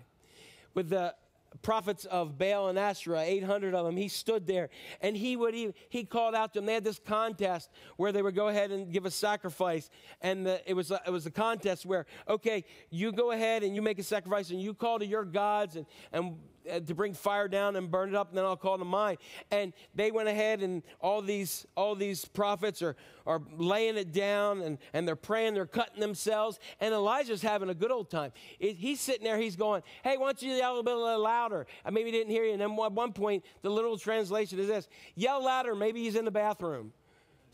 [0.75, 1.15] With the
[1.63, 3.97] prophets of Baal and Asherah, 800 of them.
[3.97, 6.67] He stood there and he would he, he called out to them.
[6.67, 9.91] They had this contest where they would go ahead and give a sacrifice,
[10.21, 13.75] and the, it was a, it was a contest where okay, you go ahead and
[13.75, 16.37] you make a sacrifice and you call to your gods and and
[16.71, 19.19] Uh, to bring fire down and burn it up, and then I'll call to mine.
[19.51, 22.97] And they went ahead, and all these all these prophets are
[23.27, 27.75] are laying it down, and and they're praying, they're cutting themselves, and Elijah's having a
[27.75, 28.33] good old time.
[28.59, 31.67] It, he's sitting there, he's going, "Hey, why don't you yell a little bit louder?"
[31.85, 32.53] I maybe didn't hear you.
[32.53, 36.25] And then at one point, the literal translation is this: "Yell louder." Maybe he's in
[36.25, 36.95] the bathroom.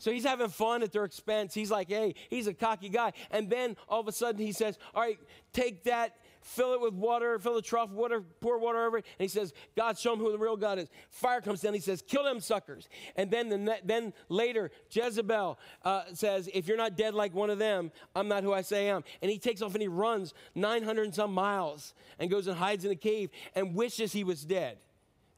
[0.01, 1.53] So he's having fun at their expense.
[1.53, 3.13] He's like, hey, he's a cocky guy.
[3.29, 5.19] And then all of a sudden he says, all right,
[5.53, 9.05] take that fill it with water, fill the trough with water, pour water over it.
[9.19, 10.89] And he says, God, show him who the real God is.
[11.09, 11.73] Fire comes down.
[11.73, 12.89] He says, kill them suckers.
[13.15, 17.59] And then, the, then later, Jezebel uh, says, if you're not dead like one of
[17.59, 19.03] them, I'm not who I say I am.
[19.21, 22.85] And he takes off and he runs 900 and some miles and goes and hides
[22.85, 24.77] in a cave and wishes he was dead.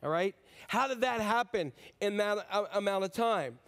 [0.01, 0.35] All right?
[0.67, 3.59] How did that happen in that amount of time?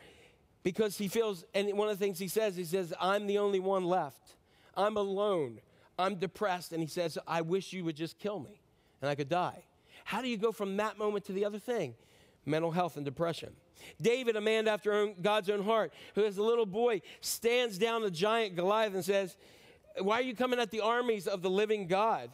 [0.63, 3.59] Because he feels, and one of the things he says, he says, I'm the only
[3.59, 4.36] one left.
[4.75, 5.59] I'm alone.
[5.97, 6.71] I'm depressed.
[6.71, 8.61] And he says, I wish you would just kill me
[9.01, 9.63] and I could die.
[10.03, 11.95] How do you go from that moment to the other thing?
[12.45, 13.53] Mental health and depression.
[14.01, 18.11] David, a man after God's own heart, who as a little boy stands down the
[18.11, 19.35] giant Goliath and says,
[19.99, 22.29] Why are you coming at the armies of the living God?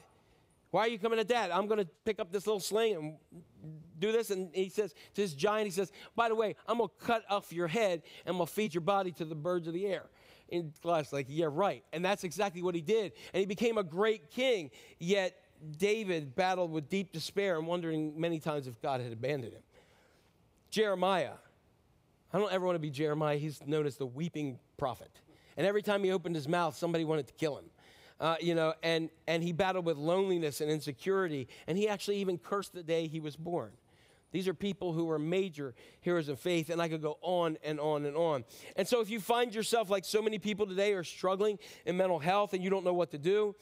[0.72, 1.54] Why are you coming at that?
[1.54, 3.42] I'm going to pick up this little sling and
[4.00, 4.32] do this.
[4.32, 7.24] And he says to this giant, he says, By the way, I'm going to cut
[7.30, 9.86] off your head and I'm going to feed your body to the birds of the
[9.86, 10.06] air.
[10.52, 11.84] In class, like, yeah, right.
[11.94, 13.14] And that's exactly what he did.
[13.34, 14.70] And he became a great king.
[15.00, 15.34] Yet
[15.78, 19.64] David battled with deep despair and wondering many times if God had abandoned him.
[20.70, 21.34] Jeremiah.
[22.34, 23.38] I don't ever want to be Jeremiah.
[23.38, 25.12] He's known as the weeping prophet.
[25.58, 27.66] And every time he opened his mouth, somebody wanted to kill him.
[28.20, 31.48] Uh, you know, and, and he battled with loneliness and insecurity.
[31.68, 33.72] And he actually even cursed the day he was born.
[34.32, 37.80] These are people who are major heroes of faith, and I could go on and
[37.80, 38.46] on and on.
[38.76, 42.20] And so, if you find yourself like so many people today are struggling in mental
[42.20, 43.56] health and you don't know what to do,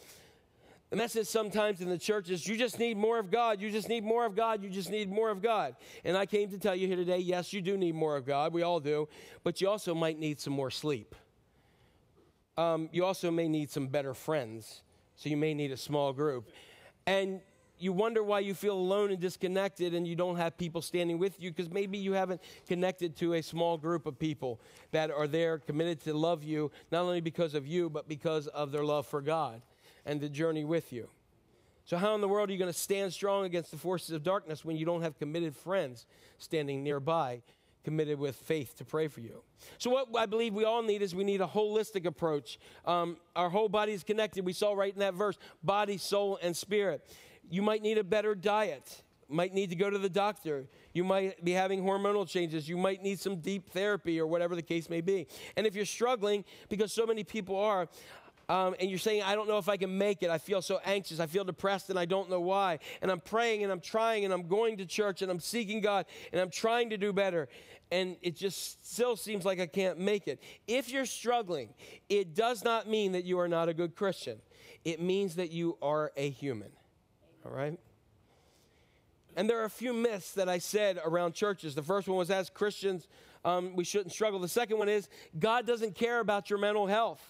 [0.90, 3.62] the message sometimes in the church is you just need more of God.
[3.62, 4.64] You just need more of God.
[4.64, 5.76] You just need more of God.
[6.04, 8.54] And I came to tell you here today yes, you do need more of God.
[8.54, 9.08] We all do.
[9.44, 11.14] But you also might need some more sleep.
[12.58, 14.82] Um, you also may need some better friends.
[15.16, 16.50] So you may need a small group.
[17.06, 17.42] And
[17.80, 21.42] you wonder why you feel alone and disconnected and you don't have people standing with
[21.42, 24.60] you because maybe you haven't connected to a small group of people
[24.92, 28.72] that are there committed to love you, not only because of you, but because of
[28.72, 29.62] their love for God
[30.06, 31.10] and the journey with you.
[31.86, 34.22] So, how in the world are you going to stand strong against the forces of
[34.22, 36.06] darkness when you don't have committed friends
[36.38, 37.42] standing nearby,
[37.84, 39.42] committed with faith to pray for you?
[39.80, 42.60] So, what I believe we all need is we need a holistic approach.
[42.86, 44.46] Um, our whole body is connected.
[44.46, 47.04] We saw right in that verse body, soul, and spirit.
[47.50, 49.04] You might need a better diet.
[49.28, 50.66] Might need to go to the doctor.
[50.94, 52.68] You might be having hormonal changes.
[52.68, 55.28] You might need some deep therapy or whatever the case may be.
[55.56, 57.88] And if you're struggling, because so many people are,
[58.50, 60.32] um, and you're saying, I don't know if I can make it.
[60.32, 61.20] I feel so anxious.
[61.20, 62.80] I feel depressed and I don't know why.
[63.04, 66.08] And I'm praying and I'm trying and I'm going to church and I'm seeking God
[66.32, 67.48] and I'm trying to do better.
[67.92, 70.42] And it just still seems like I can't make it.
[70.68, 71.70] If you're struggling,
[72.10, 74.40] it does not mean that you are not a good Christian,
[74.84, 76.72] it means that you are a human
[77.46, 77.80] all right?
[79.36, 81.76] And there are a few myths that I said around churches.
[81.76, 83.08] The first one was as Christians,
[83.46, 84.40] um, we shouldn't struggle.
[84.40, 87.22] The second one is God doesn't care about your mental health.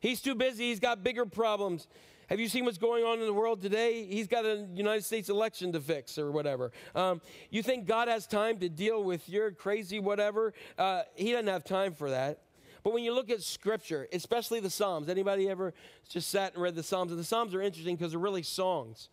[0.00, 1.86] He's too busy, he's got bigger problems.
[2.28, 4.04] Have you seen what's going on in the world today?
[4.04, 6.72] He's got a United States election to fix or whatever.
[6.96, 7.20] Um,
[7.50, 10.52] you think God has time to deal with your crazy whatever?
[10.76, 12.42] Uh, he doesn't have time for that.
[12.82, 15.72] But when you look at Scripture, especially the Psalms, anybody ever
[16.08, 17.12] just sat and read the Psalms?
[17.12, 19.08] And the Psalms are interesting because they're really songs.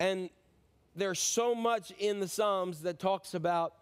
[0.00, 0.30] And
[0.94, 3.74] there's so much in the Psalms that talks about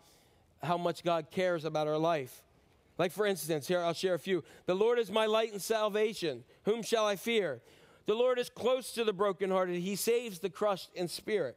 [0.63, 2.43] how much God cares about our life.
[2.99, 4.43] Like, for instance, here I'll share a few.
[4.65, 6.45] The Lord is my light and salvation.
[6.65, 7.61] Whom shall I fear?
[8.07, 9.77] The Lord is close to the brokenhearted.
[9.77, 11.57] He saves the crushed in spirit.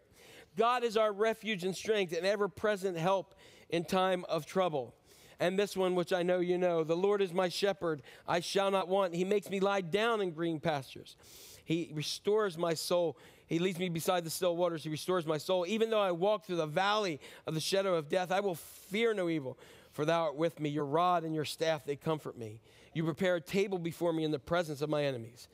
[0.57, 3.35] God is our refuge and strength and ever present help
[3.69, 4.95] in time of trouble.
[5.39, 8.01] And this one, which I know you know the Lord is my shepherd.
[8.27, 9.15] I shall not want.
[9.15, 11.15] He makes me lie down in green pastures.
[11.63, 13.17] He restores my soul.
[13.49, 14.83] He leads me beside the still waters.
[14.83, 15.65] He restores my soul.
[15.67, 19.11] Even though I walk through the valley of the shadow of death, I will fear
[19.15, 19.57] no evil,
[19.91, 20.69] for thou art with me.
[20.69, 22.61] Your rod and your staff, they comfort me.
[22.93, 25.47] You prepare a table before me in the presence of my enemies,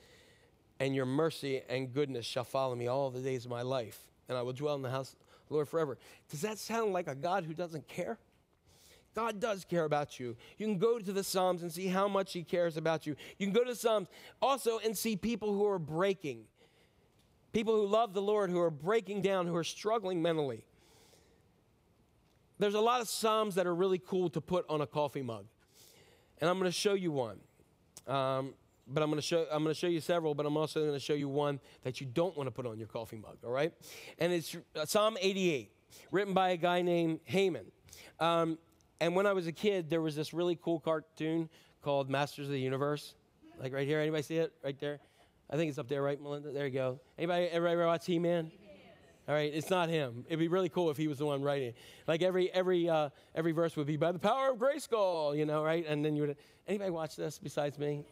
[0.78, 4.38] and your mercy and goodness shall follow me all the days of my life, and
[4.38, 5.98] I will dwell in the house of the Lord forever.
[6.30, 8.18] Does that sound like a God who doesn't care?
[9.16, 10.36] God does care about you.
[10.58, 13.16] You can go to the Psalms and see how much He cares about you.
[13.38, 14.10] You can go to the Psalms
[14.42, 16.44] also and see people who are breaking
[17.56, 20.66] people who love the Lord, who are breaking down, who are struggling mentally.
[22.60, 25.46] There's a lot of Psalms that are really cool to put on a coffee mug.
[26.42, 27.40] And I'm going to show you one.
[28.08, 28.56] Um,
[28.88, 30.94] but I'm going to show I'm going to show you several, but I'm also going
[30.94, 33.38] to show you one that you don't want to put on your coffee mug.
[33.44, 33.74] All right,
[34.20, 35.72] and it's uh, Psalm 88,
[36.12, 37.66] written by a guy named Heman.
[38.20, 38.60] Um,
[39.00, 41.50] and when I was a kid, there was this really cool cartoon
[41.82, 43.16] called Masters of the Universe,
[43.60, 44.02] like right here.
[44.02, 45.00] Anybody see it right there?
[45.50, 46.52] I think it's up there, right, Melinda?
[46.52, 47.00] There you go.
[47.18, 48.52] Anybody everybody watch He-Man?
[49.28, 50.24] All right, it's not him.
[50.28, 51.74] It'd be really cool if he was the one writing.
[52.08, 55.64] Like every every uh, every verse would be by the power of Grayskull, you know,
[55.64, 55.84] right?
[55.88, 56.38] And then you would.
[56.68, 58.04] Anybody watch this besides me?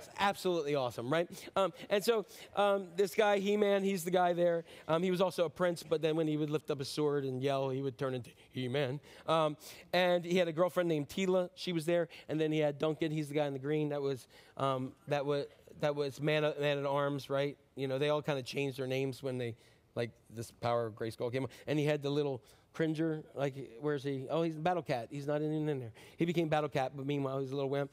[0.00, 1.28] It's absolutely awesome, right?
[1.56, 2.24] Um, and so
[2.56, 4.64] um, this guy, He-Man, he's the guy there.
[4.88, 7.24] Um, he was also a prince, but then when he would lift up his sword
[7.24, 8.98] and yell, he would turn into He-Man.
[9.26, 9.58] Um,
[9.92, 11.50] and he had a girlfriend named Teela.
[11.54, 12.08] She was there.
[12.30, 13.12] And then he had Duncan.
[13.12, 13.90] He's the guy in the green.
[13.90, 14.26] That was
[14.56, 15.44] um, that was
[15.80, 17.56] that was man, man at arms, right?
[17.76, 19.56] You know, they all kind of changed their names when they
[19.94, 21.46] like this power of Grayskull came.
[21.66, 23.22] And he had the little cringer.
[23.34, 24.26] Like, where's he?
[24.30, 25.08] Oh, he's Battle Cat.
[25.10, 25.92] He's not even in there.
[26.16, 27.90] He became Battle Cat, but meanwhile, he's a little wimp.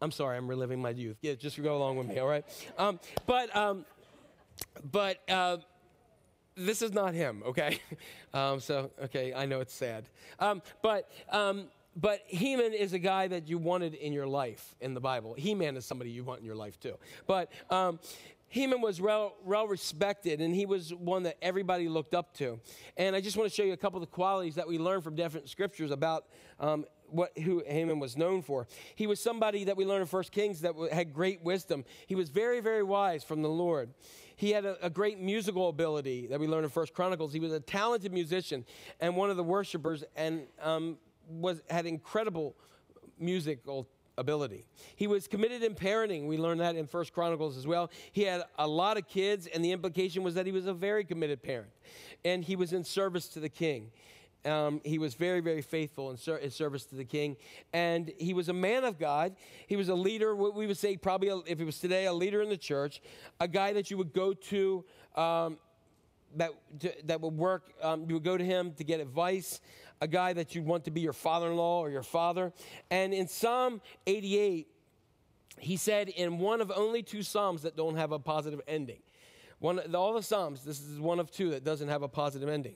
[0.00, 1.16] I'm sorry, I'm reliving my youth.
[1.22, 2.44] Yeah, just go along with me, all right?
[2.76, 3.84] Um, but um,
[4.90, 5.58] but uh,
[6.56, 7.78] this is not him, okay?
[8.34, 10.08] Um, so, okay, I know it's sad.
[10.38, 14.94] Um, but um, but Heman is a guy that you wanted in your life in
[14.94, 15.34] the Bible.
[15.34, 16.96] He-Man is somebody you want in your life too.
[17.26, 17.98] But um,
[18.54, 22.60] was well, well respected, and he was one that everybody looked up to.
[22.96, 25.00] And I just want to show you a couple of the qualities that we learn
[25.00, 26.26] from different scriptures about
[26.60, 28.66] um, what who Heman was known for.
[28.94, 31.84] He was somebody that we learn in First Kings that had great wisdom.
[32.06, 33.90] He was very, very wise from the Lord.
[34.36, 37.32] He had a, a great musical ability that we learn in First Chronicles.
[37.32, 38.64] He was a talented musician
[38.98, 40.96] and one of the worshipers, and um,
[41.40, 42.56] was had incredible
[43.18, 44.66] musical ability.
[44.96, 46.26] He was committed in parenting.
[46.26, 47.90] We learned that in First Chronicles as well.
[48.12, 51.04] He had a lot of kids, and the implication was that he was a very
[51.04, 51.70] committed parent,
[52.24, 53.90] and he was in service to the king.
[54.44, 57.36] Um, he was very, very faithful in, ser- in service to the king.
[57.72, 59.36] And he was a man of God.
[59.68, 62.12] He was a leader, what we would say, probably, a, if it was today, a
[62.12, 63.00] leader in the church,
[63.38, 64.84] a guy that you would go to.
[65.14, 65.58] Um,
[66.36, 69.60] that, to, that would work, um, you would go to him to get advice,
[70.02, 72.52] a guy that you'd want to be your father in law or your father.
[72.90, 74.66] And in Psalm 88,
[75.58, 78.98] he said in one of only two Psalms that don't have a positive ending.
[79.60, 82.74] One, all the Psalms, this is one of two that doesn't have a positive ending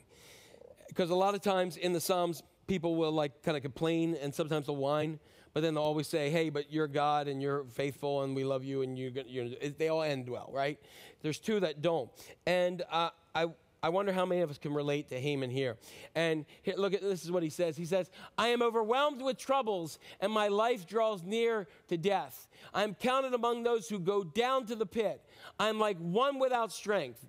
[0.87, 4.33] because a lot of times in the Psalms, people will like kind of complain and
[4.33, 5.19] sometimes they'll whine,
[5.53, 8.63] but then they'll always say, "Hey, but you're God and you're faithful and we love
[8.63, 10.79] you and you." you they all end well, right?
[11.23, 12.09] There's two that don't,
[12.47, 13.47] and uh, I.
[13.83, 15.77] I wonder how many of us can relate to Heman here.
[16.15, 17.77] And here, look at this is what he says.
[17.77, 22.49] He says, I am overwhelmed with troubles, and my life draws near to death.
[22.75, 25.23] I am counted among those who go down to the pit.
[25.59, 27.25] I am like one without strength.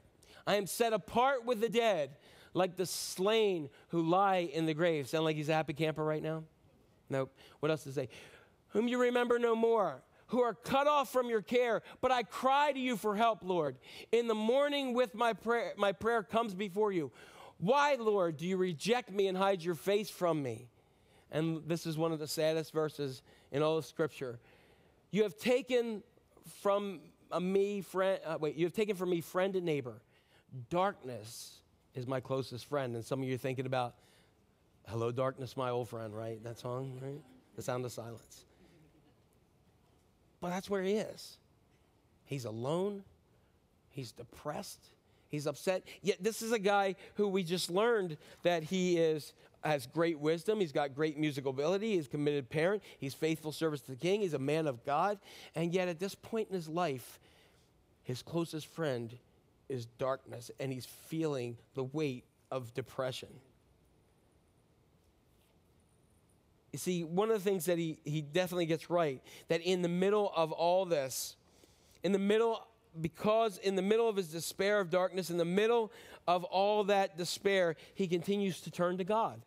[0.46, 2.12] I am set apart with the dead
[2.54, 5.08] like the slain who lie in the grave.
[5.08, 6.44] Sound like he's a happy camper right now?
[7.10, 7.34] Nope.
[7.60, 8.10] What else to say?
[8.70, 12.72] Whom you remember no more, who are cut off from your care, but I cry
[12.72, 13.78] to you for help, Lord.
[14.12, 17.12] In the morning with my prayer, my prayer comes before you.
[17.60, 20.68] Why, Lord, do you reject me and hide your face from me?
[21.32, 23.22] And this is one of the saddest verses
[23.52, 24.40] in all of Scripture.
[25.12, 26.04] You have taken
[26.62, 27.00] from
[27.42, 30.02] me, friend, uh, wait, you have taken from me friend and neighbor.
[30.70, 31.58] Darkness
[31.96, 32.96] is my closest friend.
[32.96, 33.96] And some of you are thinking about,
[34.88, 36.42] Hello, Darkness, my old friend, right?
[36.44, 37.22] That song, right?
[37.58, 38.46] The Sound of Silence.
[40.42, 41.38] But that's where he is.
[42.26, 43.04] He's alone,
[43.90, 44.80] he's depressed,
[45.30, 45.84] he's upset.
[46.02, 49.34] Yet, this is a guy who we just learned that he is.
[49.64, 50.62] Has great wisdom.
[50.62, 51.96] He's got great musical ability.
[51.96, 52.82] He's committed parent.
[53.00, 54.22] He's faithful service to the king.
[54.22, 55.20] He's a man of God.
[55.56, 57.20] And yet, at this point in his life,
[58.04, 59.18] his closest friend
[59.68, 63.28] is darkness and he's feeling the weight of depression.
[66.72, 69.90] You see, one of the things that he, he definitely gets right, that in the
[69.90, 71.36] middle of all this,
[72.04, 72.66] in the middle,
[73.00, 75.92] because in the middle of his despair of darkness, in the middle
[76.28, 79.42] of all that despair, he continues to turn to God.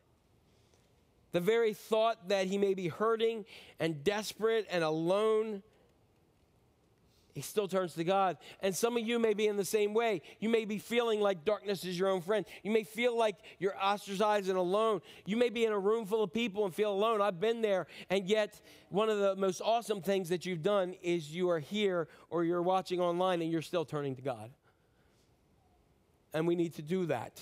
[1.32, 3.44] The very thought that he may be hurting
[3.78, 5.62] and desperate and alone
[7.32, 8.36] he still turns to God.
[8.60, 10.22] And some of you may be in the same way.
[10.38, 12.44] You may be feeling like darkness is your own friend.
[12.62, 15.00] You may feel like you're ostracized and alone.
[15.26, 17.20] You may be in a room full of people and feel alone.
[17.20, 17.86] I've been there.
[18.08, 22.08] And yet, one of the most awesome things that you've done is you are here
[22.28, 24.50] or you're watching online and you're still turning to God.
[26.32, 27.40] And we need to do that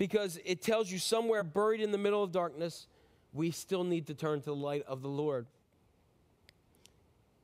[0.00, 2.86] because it tells you somewhere buried in the middle of darkness,
[3.34, 5.46] we still need to turn to the light of the Lord.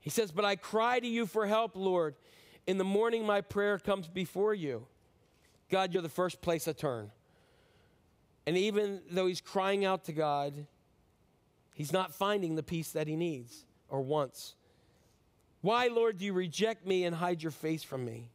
[0.06, 2.14] He says, But I cry to you for help, Lord.
[2.64, 4.86] In the morning, my prayer comes before you.
[5.68, 7.10] God, you're the first place I turn.
[8.46, 10.68] And even though he's crying out to God,
[11.74, 14.54] he's not finding the peace that he needs or wants.
[15.60, 18.30] Why, Lord, do you reject me and hide your face from me?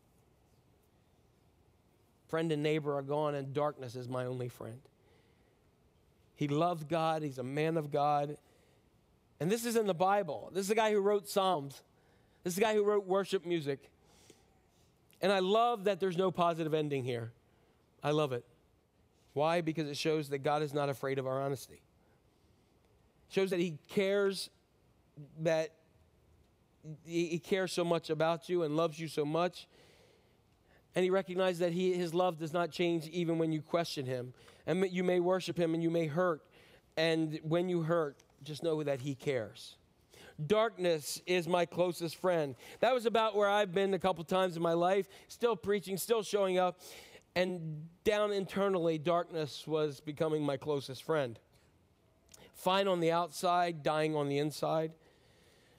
[2.27, 4.81] Friend and neighbor are gone, and darkness is my only friend.
[6.35, 8.35] He loved God, he's a man of God.
[9.41, 10.51] And this is in the Bible.
[10.53, 11.81] This is the guy who wrote Psalms,
[12.43, 13.89] this is the guy who wrote worship music.
[15.19, 17.31] And I love that there's no positive ending here.
[18.03, 18.45] I love it.
[19.33, 19.61] Why?
[19.61, 21.81] Because it shows that God is not afraid of our honesty.
[23.29, 24.49] It shows that He cares
[25.39, 25.71] that
[27.05, 29.67] He cares so much about you and loves you so much.
[30.95, 34.33] And He recognizes that he, His love does not change even when you question Him.
[34.67, 36.41] And you may worship Him and you may hurt.
[36.95, 39.75] And when you hurt, just know that He cares.
[40.47, 42.55] Darkness is my closest friend.
[42.79, 46.23] That was about where I've been a couple times in my life, still preaching, still
[46.23, 46.79] showing up.
[47.35, 51.39] And down internally, darkness was becoming my closest friend.
[52.53, 54.91] Fine on the outside, dying on the inside.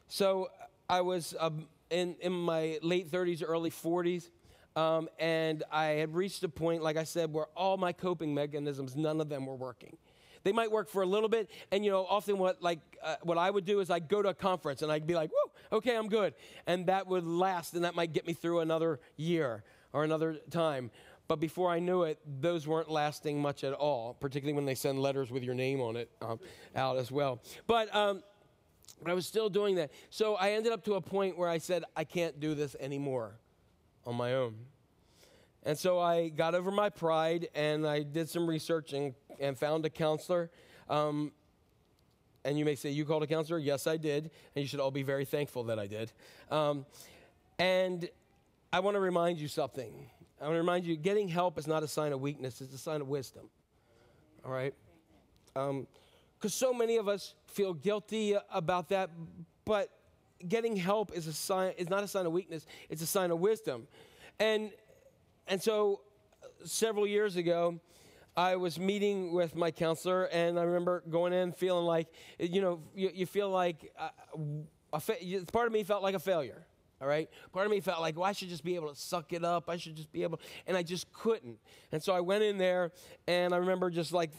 [0.08, 0.48] So
[0.88, 4.30] I was um, in, in my late 30s, early 40s.
[4.74, 8.96] Um, and I had reached a point, like I said, where all my coping mechanisms,
[8.96, 9.98] none of them were working.
[10.44, 13.38] They might work for a little bit, and you know, often what like uh, what
[13.38, 15.96] I would do is I'd go to a conference and I'd be like, "Whoa, okay,
[15.96, 16.34] I'm good,"
[16.66, 20.90] and that would last, and that might get me through another year or another time.
[21.28, 24.98] But before I knew it, those weren't lasting much at all, particularly when they send
[24.98, 26.40] letters with your name on it um,
[26.74, 27.40] out as well.
[27.66, 28.22] But um,
[29.02, 29.90] but I was still doing that.
[30.10, 33.34] So I ended up to a point where I said, I can't do this anymore
[34.06, 34.54] on my own.
[35.64, 39.86] And so I got over my pride and I did some research and, and found
[39.86, 40.50] a counselor.
[40.88, 41.32] Um,
[42.44, 43.58] and you may say, You called a counselor?
[43.58, 44.30] Yes, I did.
[44.54, 46.12] And you should all be very thankful that I did.
[46.50, 46.84] Um,
[47.58, 48.08] and
[48.72, 49.92] I want to remind you something.
[50.40, 52.78] I want to remind you getting help is not a sign of weakness, it's a
[52.78, 53.48] sign of wisdom.
[54.44, 54.74] All right?
[55.54, 55.86] Because um,
[56.48, 59.10] so many of us feel guilty about that,
[59.64, 59.90] but
[60.48, 63.38] getting help is, a sign, is not a sign of weakness, it's a sign of
[63.38, 63.86] wisdom.
[64.40, 64.72] And
[65.52, 66.00] and so
[66.64, 67.78] several years ago,
[68.34, 72.80] I was meeting with my counselor, and I remember going in feeling like, you know,
[72.94, 75.18] you, you feel like uh, fa-
[75.52, 76.64] part of me felt like a failure.
[77.02, 77.28] All right.
[77.52, 79.68] Part of me felt like, well, I should just be able to suck it up.
[79.68, 81.58] I should just be able, and I just couldn't.
[81.90, 82.92] And so I went in there,
[83.28, 84.30] and I remember just like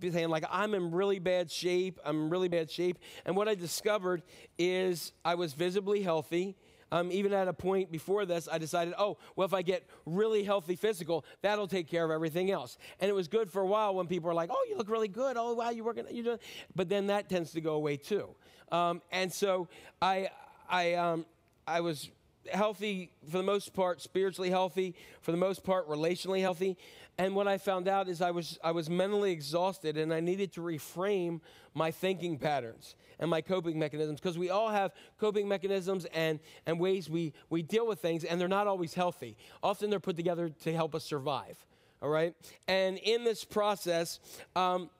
[0.00, 1.98] saying, like, I'm in really bad shape.
[2.04, 3.00] I'm in really bad shape.
[3.26, 4.22] And what I discovered
[4.56, 6.54] is I was visibly healthy.
[6.94, 10.44] Um, even at a point before this, I decided, oh, well, if I get really
[10.44, 12.78] healthy physical, that'll take care of everything else.
[13.00, 15.08] And it was good for a while when people were like, oh, you look really
[15.08, 15.36] good.
[15.36, 16.38] Oh, wow, you're working, you're doing.
[16.76, 18.28] But then that tends to go away too.
[18.70, 19.66] Um, and so
[20.00, 20.28] I,
[20.70, 21.26] I, um,
[21.66, 22.10] I was
[22.52, 26.76] healthy for the most part, spiritually healthy, for the most part, relationally healthy.
[27.16, 30.52] And what I found out is I was, I was mentally exhausted and I needed
[30.54, 31.40] to reframe
[31.72, 36.80] my thinking patterns and my coping mechanisms because we all have coping mechanisms and, and
[36.80, 39.36] ways we, we deal with things, and they're not always healthy.
[39.62, 41.56] Often they're put together to help us survive,
[42.02, 42.34] all right?
[42.66, 44.18] And in this process,
[44.56, 44.90] um,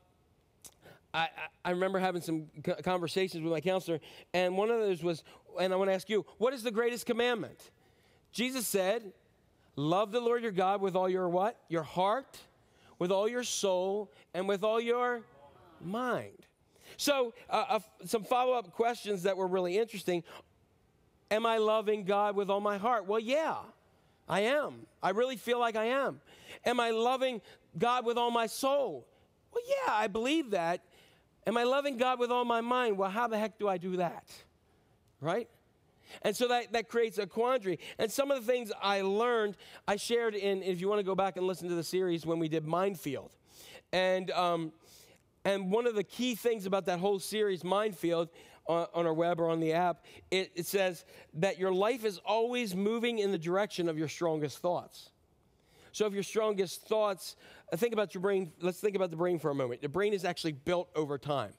[1.13, 1.29] I,
[1.65, 2.47] I, remember having some
[2.83, 4.01] conversations with my counselor,
[4.33, 5.23] and one of those was,
[5.61, 7.71] and I want to ask you, what is the greatest commandment?
[8.33, 9.13] Jesus said,
[9.77, 11.59] Love the Lord your God with all your what?
[11.69, 12.39] Your heart,
[12.99, 15.23] with all your soul, and with all your
[15.81, 16.47] mind.
[16.97, 20.23] So, uh, uh, some follow up questions that were really interesting.
[21.31, 23.07] Am I loving God with all my heart?
[23.07, 23.57] Well, yeah,
[24.29, 24.87] I am.
[25.03, 26.21] I really feel like I am.
[26.65, 27.41] Am I loving
[27.77, 29.07] God with all my soul?
[29.53, 30.83] Well, yeah, I believe that.
[31.47, 32.97] Am I loving God with all my mind?
[32.97, 34.25] Well, how the heck do I do that?
[35.21, 35.49] Right?
[36.23, 37.79] And so that, that creates a quandary.
[37.99, 39.57] And some of the things I learned,
[39.87, 42.39] I shared in, if you want to go back and listen to the series when
[42.39, 43.33] we did Minefield.
[43.93, 44.73] And um,
[45.45, 48.31] and one of the key things about that whole series, Minefield,
[48.67, 51.05] on, on our web or on the app, it, it says
[51.35, 55.11] that your life is always moving in the direction of your strongest thoughts.
[55.93, 57.37] So if your strongest thoughts,
[57.77, 59.83] think about your brain, let's think about the brain for a moment.
[59.83, 61.53] The brain is actually built over time.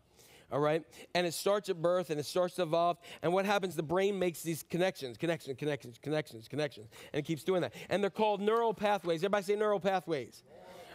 [0.56, 0.84] All right?
[1.14, 2.98] And it starts at birth and it starts to evolve.
[3.22, 3.76] And what happens?
[3.76, 6.88] The brain makes these connections, connections, connections, connections, connections.
[7.12, 7.74] And it keeps doing that.
[7.90, 9.20] And they're called neural pathways.
[9.20, 10.44] Everybody say neural pathways.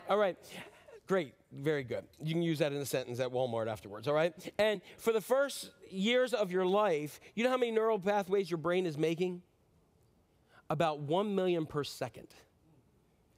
[0.08, 0.38] All right.
[1.06, 2.04] Great, very good.
[2.22, 4.32] You can use that in a sentence at Walmart afterwards, all right?
[4.58, 8.58] And for the first years of your life, you know how many neural pathways your
[8.58, 9.42] brain is making?
[10.70, 12.28] About 1 million per second,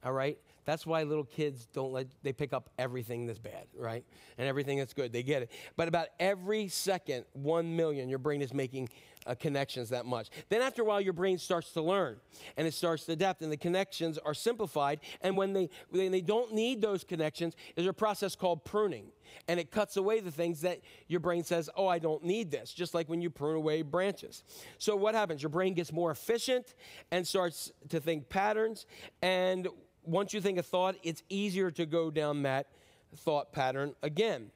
[0.05, 0.37] all right?
[0.65, 4.05] That's why little kids don't let, they pick up everything that's bad, right?
[4.37, 5.51] And everything that's good, they get it.
[5.75, 8.89] But about every second, one million, your brain is making
[9.25, 10.29] uh, connections that much.
[10.49, 12.17] Then after a while, your brain starts to learn
[12.57, 14.99] and it starts to adapt, and the connections are simplified.
[15.21, 19.07] And when they, when they don't need those connections, there's a process called pruning.
[19.47, 22.73] And it cuts away the things that your brain says, oh, I don't need this,
[22.73, 24.43] just like when you prune away branches.
[24.77, 25.41] So, what happens?
[25.41, 26.75] Your brain gets more efficient
[27.11, 28.85] and starts to think patterns.
[29.21, 29.67] And
[30.05, 32.67] once you think a thought, it's easier to go down that
[33.15, 34.51] thought pattern again.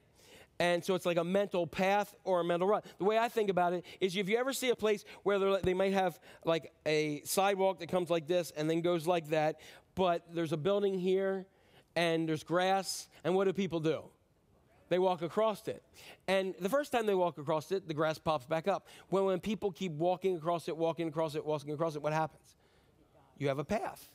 [0.60, 2.84] And so it's like a mental path or a mental rut.
[2.98, 5.74] The way I think about it is if you ever see a place where they
[5.74, 9.60] might have like a sidewalk that comes like this and then goes like that,
[9.94, 11.46] but there's a building here
[11.94, 14.02] and there's grass, and what do people do?
[14.88, 15.82] They walk across it.
[16.26, 18.86] And the first time they walk across it, the grass pops back up.
[19.10, 22.56] Well, when people keep walking across it, walking across it, walking across it, what happens?
[23.36, 24.08] You have a path.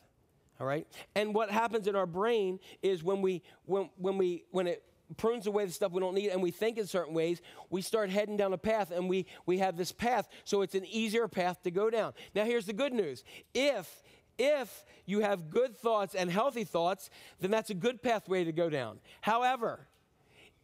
[0.64, 0.88] All right?
[1.14, 4.82] And what happens in our brain is when we when when we when it
[5.18, 8.10] prunes away the stuff we don't need and we think in certain ways, we start
[8.10, 11.62] heading down a path and we we have this path, so it's an easier path
[11.64, 12.14] to go down.
[12.34, 13.26] Now here's the good news.
[13.54, 14.04] If
[14.40, 17.10] if you have good thoughts and healthy thoughts,
[17.42, 19.00] then that's a good pathway to go down.
[19.20, 19.90] However,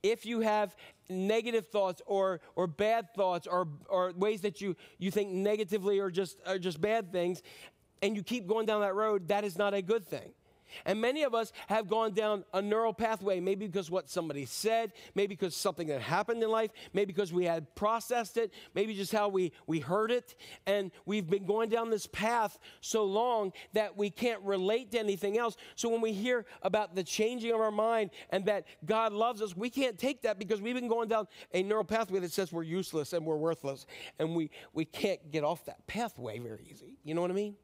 [0.01, 0.77] if you have
[1.09, 6.09] negative thoughts or, or bad thoughts or, or ways that you, you think negatively or
[6.09, 7.43] just, or just bad things,
[8.01, 10.33] and you keep going down that road, that is not a good thing.
[10.85, 14.93] And many of us have gone down a neural pathway, maybe because what somebody said,
[15.15, 19.11] maybe because something that happened in life, maybe because we had processed it, maybe just
[19.11, 20.35] how we, we heard it.
[20.65, 25.37] And we've been going down this path so long that we can't relate to anything
[25.37, 25.57] else.
[25.75, 29.55] So when we hear about the changing of our mind and that God loves us,
[29.55, 32.63] we can't take that because we've been going down a neural pathway that says we're
[32.63, 33.85] useless and we're worthless.
[34.19, 36.97] And we, we can't get off that pathway very easy.
[37.03, 37.55] You know what I mean?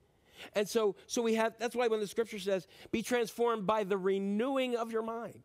[0.54, 3.98] And so, so we have, that's why when the scripture says, be transformed by the
[3.98, 5.42] renewing of your mind,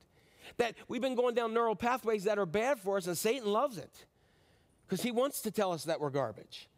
[0.57, 3.79] that we've been going down neural pathways that are bad for us, and Satan loves
[3.79, 4.07] it
[4.87, 6.69] because he wants to tell us that we're garbage.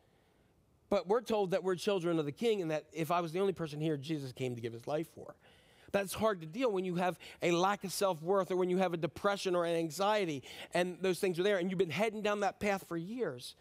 [0.90, 3.40] But we're told that we're children of the king, and that if I was the
[3.40, 5.34] only person here, Jesus came to give his life for.
[5.90, 8.78] That's hard to deal when you have a lack of self worth or when you
[8.78, 10.42] have a depression or an anxiety,
[10.74, 13.54] and those things are there, and you've been heading down that path for years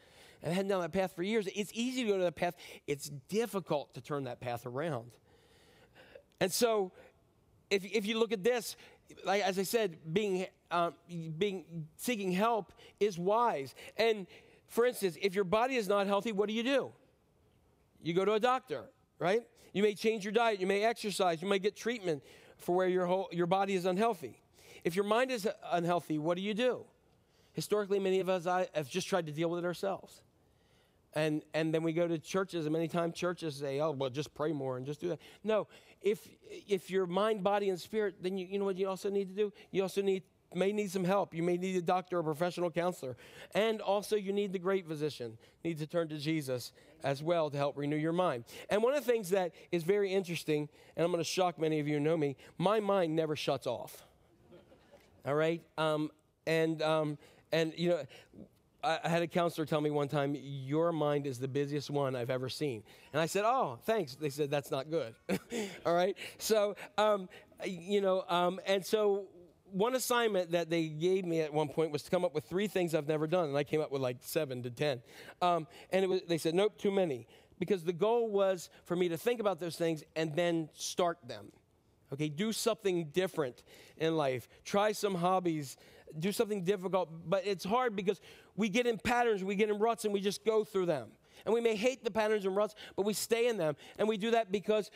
[0.43, 1.47] and heading down that path for years.
[1.55, 2.55] It's easy to go to that path,
[2.87, 5.11] it's difficult to turn that path around.
[6.39, 6.91] And so,
[7.69, 8.75] if, if you look at this,
[9.25, 10.93] like as I said, being, um,
[11.37, 13.75] being seeking help is wise.
[13.97, 14.27] And
[14.67, 16.91] for instance, if your body is not healthy, what do you do?
[18.01, 18.85] You go to a doctor,
[19.19, 19.41] right?
[19.73, 22.23] You may change your diet, you may exercise, you may get treatment
[22.57, 24.41] for where your whole your body is unhealthy.
[24.83, 26.85] If your mind is unhealthy, what do you do?
[27.53, 30.21] Historically, many of us have just tried to deal with it ourselves.
[31.13, 34.33] And, and then we go to churches, and many times churches say, oh, well, just
[34.33, 35.19] pray more and just do that.
[35.43, 35.67] No,
[36.01, 36.25] if,
[36.67, 39.35] if your mind, body, and spirit, then you, you know what you also need to
[39.35, 39.53] do?
[39.71, 40.23] You also need,
[40.55, 41.33] may need some help.
[41.33, 43.17] You may need a doctor or professional counselor.
[43.53, 45.37] And also, you need the great physician.
[45.63, 46.71] You need to turn to Jesus
[47.03, 48.45] as well to help renew your mind.
[48.69, 51.81] And one of the things that is very interesting, and I'm going to shock many
[51.81, 54.05] of you who know me, my mind never shuts off.
[55.25, 55.61] All right?
[55.77, 56.09] Um,
[56.47, 57.17] and, um,
[57.51, 58.03] and, you know,
[58.83, 62.29] I had a counselor tell me one time, Your mind is the busiest one I've
[62.29, 62.83] ever seen.
[63.13, 64.15] And I said, Oh, thanks.
[64.15, 65.13] They said, That's not good.
[65.85, 66.17] All right.
[66.37, 67.29] So, um,
[67.65, 69.25] you know, um, and so
[69.71, 72.67] one assignment that they gave me at one point was to come up with three
[72.67, 73.49] things I've never done.
[73.49, 75.01] And I came up with like seven to 10.
[75.41, 77.27] Um, and was, they said, Nope, too many.
[77.59, 81.51] Because the goal was for me to think about those things and then start them.
[82.11, 83.63] Okay, do something different
[83.97, 84.49] in life.
[84.65, 85.77] Try some hobbies
[86.19, 88.19] do something difficult, but it's hard because
[88.55, 91.09] we get in patterns, we get in ruts, and we just go through them.
[91.45, 93.75] And we may hate the patterns and ruts, but we stay in them.
[93.97, 94.91] And we do that because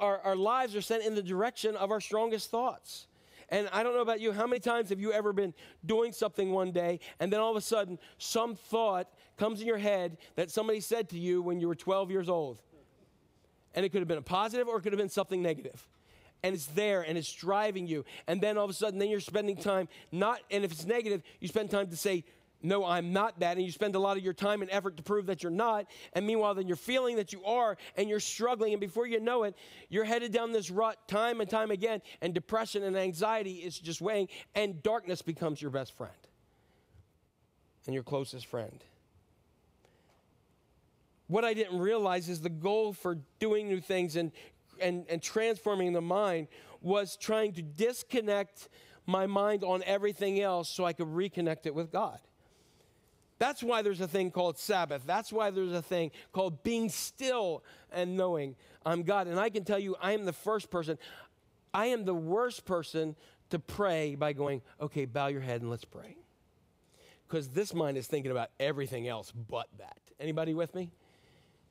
[0.00, 3.08] our, our lives are sent in the direction of our strongest thoughts.
[3.50, 5.52] And I don't know about you, how many times have you ever been
[5.84, 9.76] doing something one day and then all of a sudden some thought comes in your
[9.76, 12.62] head that somebody said to you when you were 12 years old?
[13.74, 15.86] And it could have been a positive or it could have been something negative
[16.42, 18.04] and it's there and it's driving you.
[18.26, 21.22] And then all of a sudden, then you're spending time not, and if it's negative,
[21.40, 22.24] you spend time to say,
[22.62, 23.56] no, I'm not that.
[23.56, 25.86] And you spend a lot of your time and effort to prove that you're not.
[26.12, 28.72] And meanwhile, then you're feeling that you are and you're struggling.
[28.72, 29.56] And before you know it,
[29.88, 32.02] you're headed down this rut time and time again.
[32.20, 34.28] And depression and anxiety is just weighing.
[34.54, 36.12] And darkness becomes your best friend
[37.86, 38.82] and your closest friend.
[41.26, 44.32] What I didn't realize is the goal for doing new things and
[44.80, 46.48] and, and transforming the mind
[46.80, 48.68] was trying to disconnect
[49.06, 52.18] my mind on everything else so I could reconnect it with God.
[53.42, 55.02] That's why there's a thing called Sabbath.
[55.04, 58.54] That's why there's a thing called being still and knowing
[58.86, 59.26] I'm God.
[59.26, 60.96] And I can tell you, I am the first person.
[61.74, 63.16] I am the worst person
[63.50, 66.16] to pray by going, okay, bow your head and let's pray.
[67.26, 69.98] Because this mind is thinking about everything else but that.
[70.20, 70.92] Anybody with me?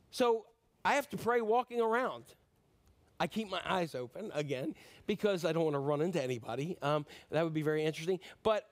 [0.09, 0.47] So
[0.83, 2.25] I have to pray walking around.
[3.17, 4.75] I keep my eyes open again
[5.07, 6.77] because I don't want to run into anybody.
[6.81, 8.19] Um, that would be very interesting.
[8.43, 8.67] But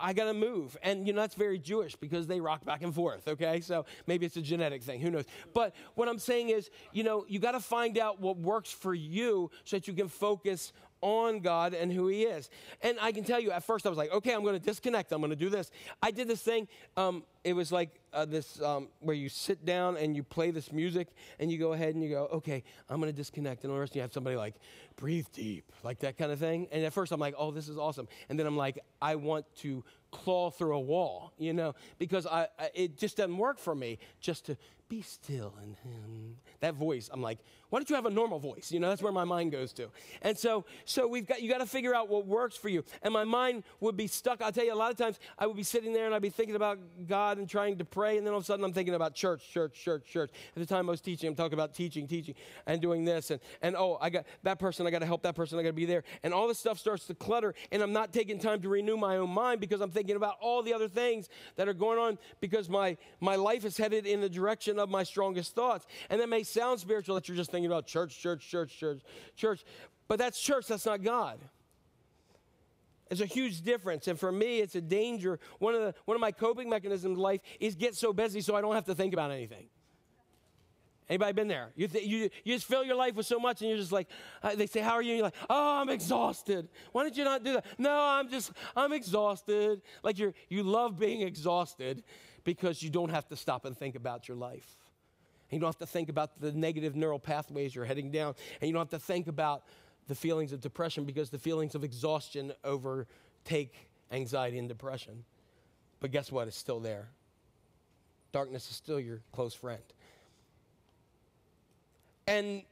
[0.00, 0.76] I got to move.
[0.82, 3.60] And, you know, that's very Jewish because they rock back and forth, okay?
[3.60, 5.00] So maybe it's a genetic thing.
[5.00, 5.24] Who knows?
[5.52, 8.94] But what I'm saying is, you know, you got to find out what works for
[8.94, 10.72] you so that you can focus
[11.02, 12.50] on God and who He is.
[12.82, 15.12] And I can tell you, at first I was like, okay, I'm going to disconnect.
[15.12, 15.70] I'm going to do this.
[16.02, 16.68] I did this thing.
[16.96, 20.72] Um, it was like uh, this um, where you sit down and you play this
[20.72, 23.64] music and you go ahead and you go, okay, I'm going to disconnect.
[23.64, 24.54] And all the rest you have somebody like,
[24.96, 26.68] breathe deep, like that kind of thing.
[26.70, 28.08] And at first I'm like, oh, this is awesome.
[28.28, 32.48] And then I'm like, I want to claw through a wall, you know, because I,
[32.58, 34.56] I it just doesn't work for me just to
[34.88, 37.08] be still and, and that voice.
[37.12, 37.38] I'm like,
[37.70, 38.70] why don't you have a normal voice?
[38.70, 39.88] You know, that's where my mind goes to.
[40.22, 42.84] And so, so we've got you got to figure out what works for you.
[43.02, 44.42] And my mind would be stuck.
[44.42, 46.30] I'll tell you, a lot of times I would be sitting there and I'd be
[46.30, 48.94] thinking about God and trying to pray, and then all of a sudden I'm thinking
[48.94, 50.30] about church, church, church, church.
[50.54, 52.34] At the time I was teaching, I'm talking about teaching, teaching,
[52.66, 55.36] and doing this, and and oh, I got that person, I got to help that
[55.36, 57.92] person, I got to be there, and all this stuff starts to clutter, and I'm
[57.92, 60.88] not taking time to renew my own mind because I'm thinking about all the other
[60.88, 64.88] things that are going on because my my life is headed in the direction of
[64.88, 65.86] my strongest thoughts.
[66.08, 69.00] And that may sound spiritual that you're just thinking about church, church, church, church,
[69.36, 69.64] church,
[70.08, 71.38] but that's church, that's not God.
[73.10, 74.06] It's a huge difference.
[74.06, 75.40] And for me, it's a danger.
[75.58, 78.54] One of, the, one of my coping mechanisms in life is get so busy so
[78.54, 79.66] I don't have to think about anything.
[81.08, 81.70] Anybody been there?
[81.74, 84.06] You, th- you, you just fill your life with so much and you're just like,
[84.44, 85.10] uh, they say, how are you?
[85.10, 86.68] And you're like, oh, I'm exhausted.
[86.92, 87.66] Why did you not do that?
[87.78, 89.82] No, I'm just, I'm exhausted.
[90.04, 92.04] Like you're, you love being exhausted
[92.44, 94.76] because you don't have to stop and think about your life.
[95.50, 98.34] And you don't have to think about the negative neural pathways you're heading down.
[98.60, 99.64] And you don't have to think about
[100.06, 103.74] the feelings of depression because the feelings of exhaustion overtake
[104.12, 105.24] anxiety and depression.
[106.00, 106.48] But guess what?
[106.48, 107.08] It's still there.
[108.32, 109.82] Darkness is still your close friend.
[112.26, 112.62] And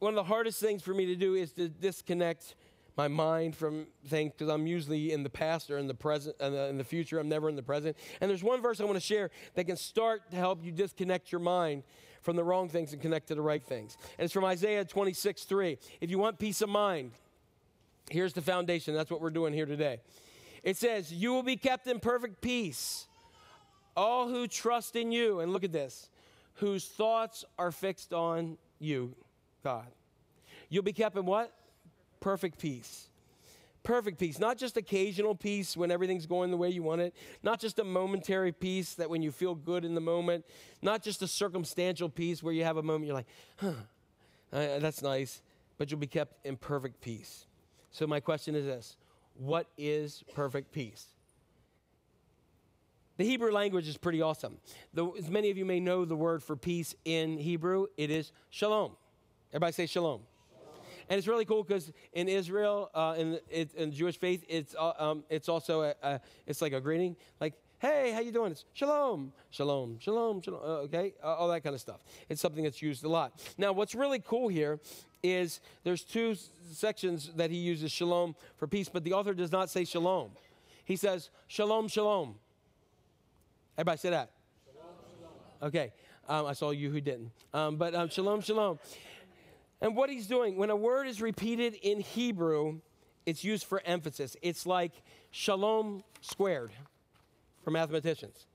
[0.00, 2.56] one of the hardest things for me to do is to disconnect
[2.96, 6.54] my mind from things because I'm usually in the past or in the present and
[6.54, 7.18] in the future.
[7.18, 7.96] I'm never in the present.
[8.20, 11.32] And there's one verse I want to share that can start to help you disconnect
[11.32, 11.84] your mind
[12.20, 13.96] from the wrong things and connect to the right things.
[14.18, 15.78] And it's from Isaiah 26, 3.
[16.00, 17.12] If you want peace of mind,
[18.10, 18.94] here's the foundation.
[18.94, 20.00] That's what we're doing here today.
[20.62, 23.06] It says, You will be kept in perfect peace,
[23.96, 25.40] all who trust in you.
[25.40, 26.08] And look at this
[26.56, 29.14] whose thoughts are fixed on you,
[29.64, 29.86] God.
[30.68, 31.52] You'll be kept in what?
[32.22, 33.08] Perfect peace.
[33.82, 34.38] Perfect peace.
[34.38, 37.14] Not just occasional peace when everything's going the way you want it.
[37.42, 40.46] Not just a momentary peace that when you feel good in the moment.
[40.80, 43.72] Not just a circumstantial peace where you have a moment you're like, huh,
[44.52, 45.42] uh, that's nice.
[45.78, 47.46] But you'll be kept in perfect peace.
[47.90, 48.96] So, my question is this
[49.34, 51.06] What is perfect peace?
[53.16, 54.58] The Hebrew language is pretty awesome.
[54.94, 58.30] The, as many of you may know the word for peace in Hebrew, it is
[58.50, 58.92] shalom.
[59.50, 60.22] Everybody say shalom.
[61.08, 64.92] And it's really cool because in Israel, uh, in, it, in Jewish faith, it's, uh,
[64.98, 68.52] um, it's also a, a, it's like a greeting, like, hey, how you doing?
[68.52, 71.14] It's shalom, shalom, shalom, shalom, uh, okay?
[71.22, 72.00] Uh, all that kind of stuff.
[72.28, 73.32] It's something that's used a lot.
[73.58, 74.78] Now, what's really cool here
[75.22, 76.36] is there's two
[76.70, 80.30] sections that he uses shalom for peace, but the author does not say shalom.
[80.84, 82.36] He says shalom, shalom.
[83.76, 84.30] Everybody say that.
[85.62, 85.92] Okay.
[86.28, 87.30] Um, I saw you who didn't.
[87.52, 88.78] Um, but um, shalom, shalom.
[89.82, 92.78] And what he's doing, when a word is repeated in Hebrew,
[93.26, 94.36] it's used for emphasis.
[94.40, 94.92] It's like
[95.32, 96.70] shalom squared
[97.64, 98.46] for mathematicians.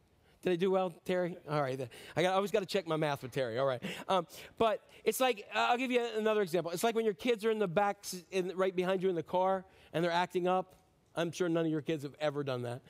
[0.41, 1.35] Did I do well, Terry?
[1.49, 1.77] All right.
[2.15, 3.59] I, got, I always got to check my math with Terry.
[3.59, 3.83] All right.
[4.07, 4.25] Um,
[4.57, 6.71] but it's like, I'll give you another example.
[6.71, 7.97] It's like when your kids are in the back,
[8.31, 10.75] in, right behind you in the car, and they're acting up.
[11.13, 12.81] I'm sure none of your kids have ever done that.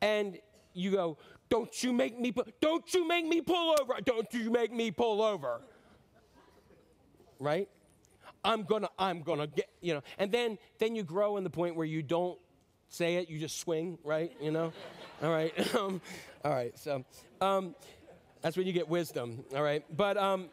[0.00, 0.36] And
[0.74, 1.18] you go,
[1.48, 3.94] don't you make me, don't you make me pull over.
[4.04, 5.60] Don't you make me pull over
[7.38, 7.68] right?
[8.44, 11.76] I'm gonna, I'm gonna get, you know, and then then you grow in the point
[11.76, 12.38] where you don't
[12.88, 14.32] say it, you just swing, right?
[14.40, 14.72] You know,
[15.22, 16.00] all right, um,
[16.44, 16.78] all right.
[16.78, 17.04] So
[17.40, 17.74] um,
[18.42, 19.84] that's when you get wisdom, all right.
[19.94, 20.48] But um,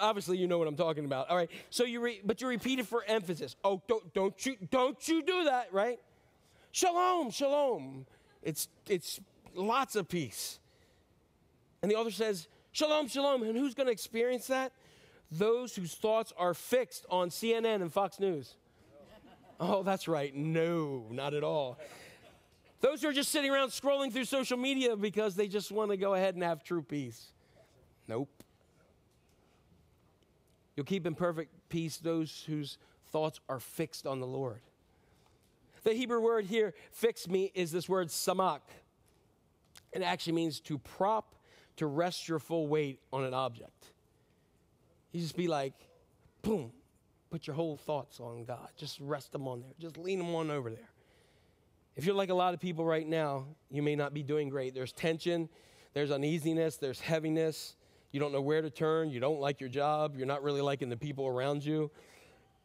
[0.00, 1.50] obviously you know what I'm talking about, all right.
[1.70, 3.56] So you, re- but you repeat it for emphasis.
[3.64, 5.98] Oh, don't don't you don't you do that, right?
[6.72, 8.06] Shalom, shalom.
[8.42, 9.20] It's it's
[9.54, 10.58] lots of peace.
[11.82, 13.42] And the author says, Shalom, shalom.
[13.42, 14.72] And who's going to experience that?
[15.32, 18.54] Those whose thoughts are fixed on CNN and Fox News.
[19.58, 20.34] Oh, that's right.
[20.34, 21.78] No, not at all.
[22.80, 25.96] Those who are just sitting around scrolling through social media because they just want to
[25.96, 27.28] go ahead and have true peace.
[28.08, 28.42] Nope.
[30.76, 32.76] You'll keep in perfect peace those whose
[33.06, 34.60] thoughts are fixed on the Lord.
[35.84, 38.60] The Hebrew word here, fix me, is this word samak.
[39.92, 41.34] It actually means to prop,
[41.76, 43.92] to rest your full weight on an object.
[45.12, 45.74] You just be like,
[46.42, 46.72] boom,
[47.30, 48.68] put your whole thoughts on God.
[48.76, 49.72] Just rest them on there.
[49.78, 50.90] Just lean them on over there.
[51.94, 54.74] If you're like a lot of people right now, you may not be doing great.
[54.74, 55.48] There's tension,
[55.92, 57.76] there's uneasiness, there's heaviness.
[58.12, 59.10] You don't know where to turn.
[59.10, 60.16] You don't like your job.
[60.16, 61.90] You're not really liking the people around you.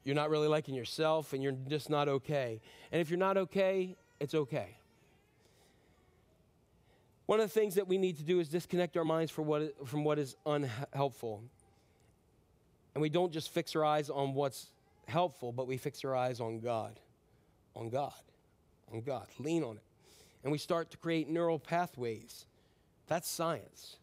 [0.04, 2.62] You're not really liking yourself, and you're just not okay.
[2.92, 4.78] And if you're not okay, it's okay.
[7.26, 9.88] One of the things that we need to do is disconnect our minds for what,
[9.88, 11.44] from what is unhelpful.
[12.98, 14.72] And we don't just fix our eyes on what's
[15.08, 17.00] helpful, but we fix our eyes on God.
[17.76, 18.12] On God.
[18.92, 19.28] On God.
[19.38, 19.84] Lean on it.
[20.42, 22.48] And we start to create neural pathways.
[23.06, 23.98] That's science.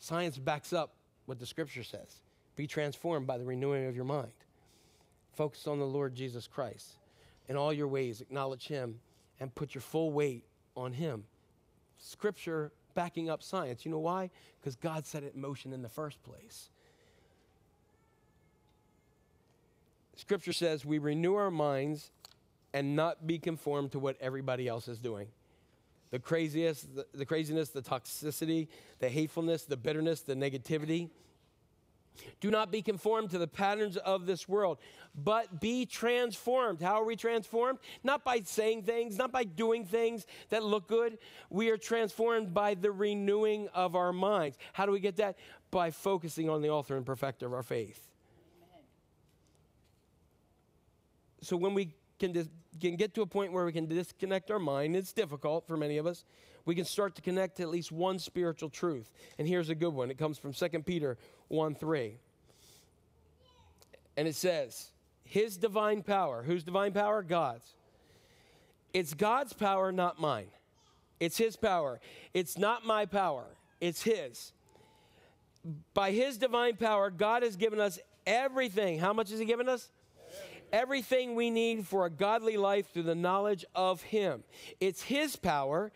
[0.00, 0.94] Science backs up
[1.26, 2.22] what the scripture says.
[2.56, 4.32] Be transformed by the renewing of your mind.
[5.32, 6.96] Focus on the Lord Jesus Christ.
[7.48, 8.98] In all your ways, acknowledge Him
[9.38, 10.42] and put your full weight
[10.76, 11.22] on Him.
[11.98, 13.84] Scripture backing up science.
[13.84, 14.28] You know why?
[14.60, 16.68] Because God set it in motion in the first place.
[20.20, 22.10] Scripture says we renew our minds
[22.74, 25.28] and not be conformed to what everybody else is doing.
[26.10, 28.68] The craziest, the, the craziness, the toxicity,
[28.98, 31.08] the hatefulness, the bitterness, the negativity.
[32.40, 34.76] Do not be conformed to the patterns of this world,
[35.14, 36.82] but be transformed.
[36.82, 37.78] How are we transformed?
[38.04, 41.16] Not by saying things, not by doing things that look good.
[41.48, 44.58] We are transformed by the renewing of our minds.
[44.74, 45.38] How do we get that?
[45.70, 48.09] By focusing on the author and perfecter of our faith.
[51.42, 52.48] So when we can, dis-
[52.80, 55.98] can get to a point where we can disconnect our mind, it's difficult for many
[55.98, 56.24] of us.
[56.66, 59.10] We can start to connect to at least one spiritual truth.
[59.38, 60.10] And here's a good one.
[60.10, 61.16] It comes from 2 Peter
[61.48, 62.18] 1 3.
[64.16, 64.90] And it says,
[65.24, 67.22] His divine power, whose divine power?
[67.22, 67.74] God's.
[68.92, 70.48] It's God's power, not mine.
[71.18, 72.00] It's His power.
[72.34, 73.44] It's not my power,
[73.80, 74.52] it's His.
[75.94, 78.98] By His divine power, God has given us everything.
[78.98, 79.90] How much has He given us?
[80.72, 84.44] Everything we need for a godly life through the knowledge of Him.
[84.80, 85.92] It's His power,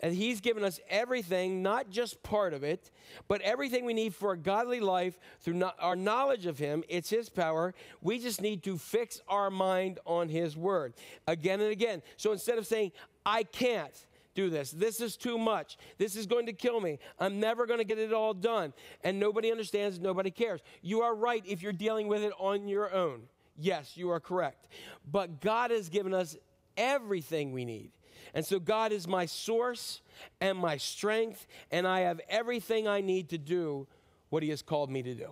[0.00, 2.90] and He's given us everything, not just part of it,
[3.28, 6.84] but everything we need for a godly life through no- our knowledge of Him.
[6.88, 7.74] It's His power.
[8.02, 10.94] We just need to fix our mind on His Word
[11.26, 12.02] again and again.
[12.16, 12.92] So instead of saying,
[13.26, 13.94] I can't,
[14.34, 14.70] do this.
[14.72, 15.78] This is too much.
[15.96, 16.98] This is going to kill me.
[17.18, 18.72] I'm never going to get it all done.
[19.02, 20.60] And nobody understands, nobody cares.
[20.82, 23.22] You are right if you're dealing with it on your own.
[23.58, 24.66] Yes, you are correct.
[25.10, 26.36] But God has given us
[26.76, 27.90] everything we need.
[28.32, 30.00] And so God is my source
[30.40, 33.86] and my strength, and I have everything I need to do
[34.30, 35.30] what He has called me to do.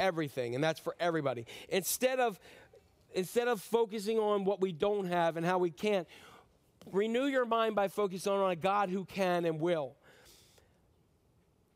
[0.00, 1.46] Everything, and that's for everybody.
[1.68, 2.38] Instead of
[3.14, 6.06] instead of focusing on what we don't have and how we can't,
[6.92, 9.94] renew your mind by focusing on a God who can and will.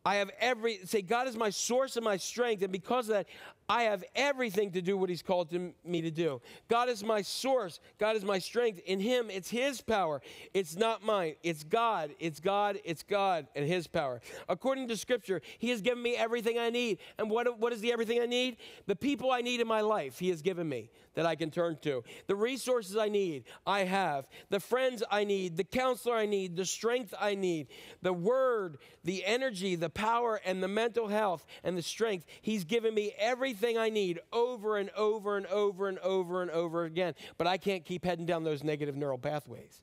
[0.05, 3.27] I have every, say, God is my source and my strength, and because of that,
[3.71, 6.43] I have everything to do what He's called to me to do.
[6.67, 7.79] God is my source.
[7.99, 8.81] God is my strength.
[8.85, 10.21] In Him, it's His power.
[10.53, 11.37] It's not mine.
[11.45, 12.11] It's God.
[12.19, 12.81] It's God.
[12.85, 14.23] It's God and His power.
[14.49, 16.99] According to Scripture, He has given me everything I need.
[17.17, 18.57] And what, what is the everything I need?
[18.89, 21.79] The people I need in my life, He has given me that I can turn
[21.83, 22.03] to.
[22.27, 24.27] The resources I need, I have.
[24.49, 27.69] The friends I need, the counselor I need, the strength I need,
[28.03, 32.27] the word, the energy, the power, and the mental health and the strength.
[32.43, 36.85] He's given me everything I need over and over and over and over and over
[36.85, 37.15] again.
[37.39, 39.83] But I can't keep heading down those negative neural pathways.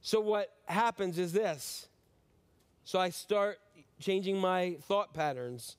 [0.00, 1.88] So, what happens is this.
[2.84, 3.58] So, I start
[4.00, 5.76] changing my thought patterns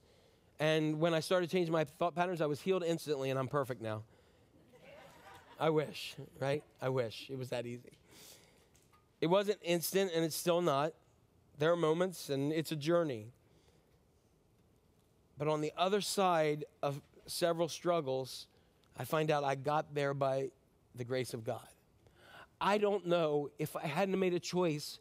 [0.59, 3.81] and when I started changing my thought patterns, I was healed instantly, and I'm perfect
[3.81, 4.03] now.
[5.59, 6.63] I wish, right?
[6.81, 7.97] I wish it was that easy.
[9.21, 10.93] It wasn't instant, and it's still not.
[11.59, 13.27] There are moments, and it's a journey.
[15.37, 18.47] But on the other side of several struggles,
[18.97, 20.51] I find out I got there by
[20.95, 21.67] the grace of God.
[22.61, 24.99] I don't know if I hadn't made a choice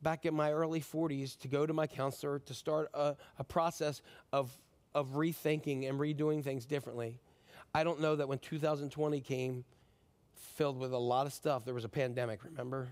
[0.00, 4.00] back in my early 40s to go to my counselor to start a, a process
[4.32, 4.50] of
[4.94, 7.18] of rethinking and redoing things differently.
[7.74, 9.64] I don't know that when 2020 came,
[10.54, 12.88] filled with a lot of stuff, there was a pandemic, remember?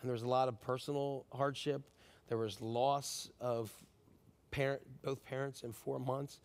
[0.00, 1.82] And there was a lot of personal hardship.
[2.28, 3.72] There was loss of
[4.56, 6.40] parent, both parents in four months,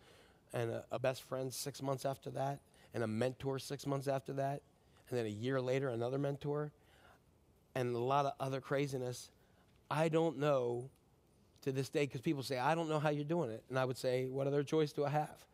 [0.52, 2.60] and a, a best friend six months after that,
[2.92, 4.60] and a mentor six months after that,
[5.08, 6.70] and then a year later, another mentor,
[7.74, 9.30] and a lot of other craziness.
[9.90, 10.90] I don't know
[11.62, 13.64] to this day because people say, I don't know how you're doing it.
[13.70, 15.46] And I would say, What other choice do I have?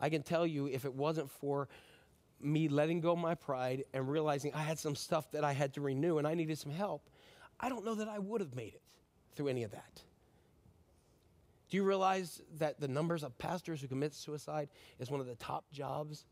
[0.00, 1.68] I can tell you if it wasn't for
[2.40, 5.74] me letting go of my pride and realizing I had some stuff that I had
[5.74, 7.02] to renew and I needed some help,
[7.60, 8.82] I don't know that I would have made it
[9.34, 10.02] through any of that.
[11.70, 14.68] Do you realize that the numbers of pastors who commit suicide
[14.98, 16.24] is one of the top jobs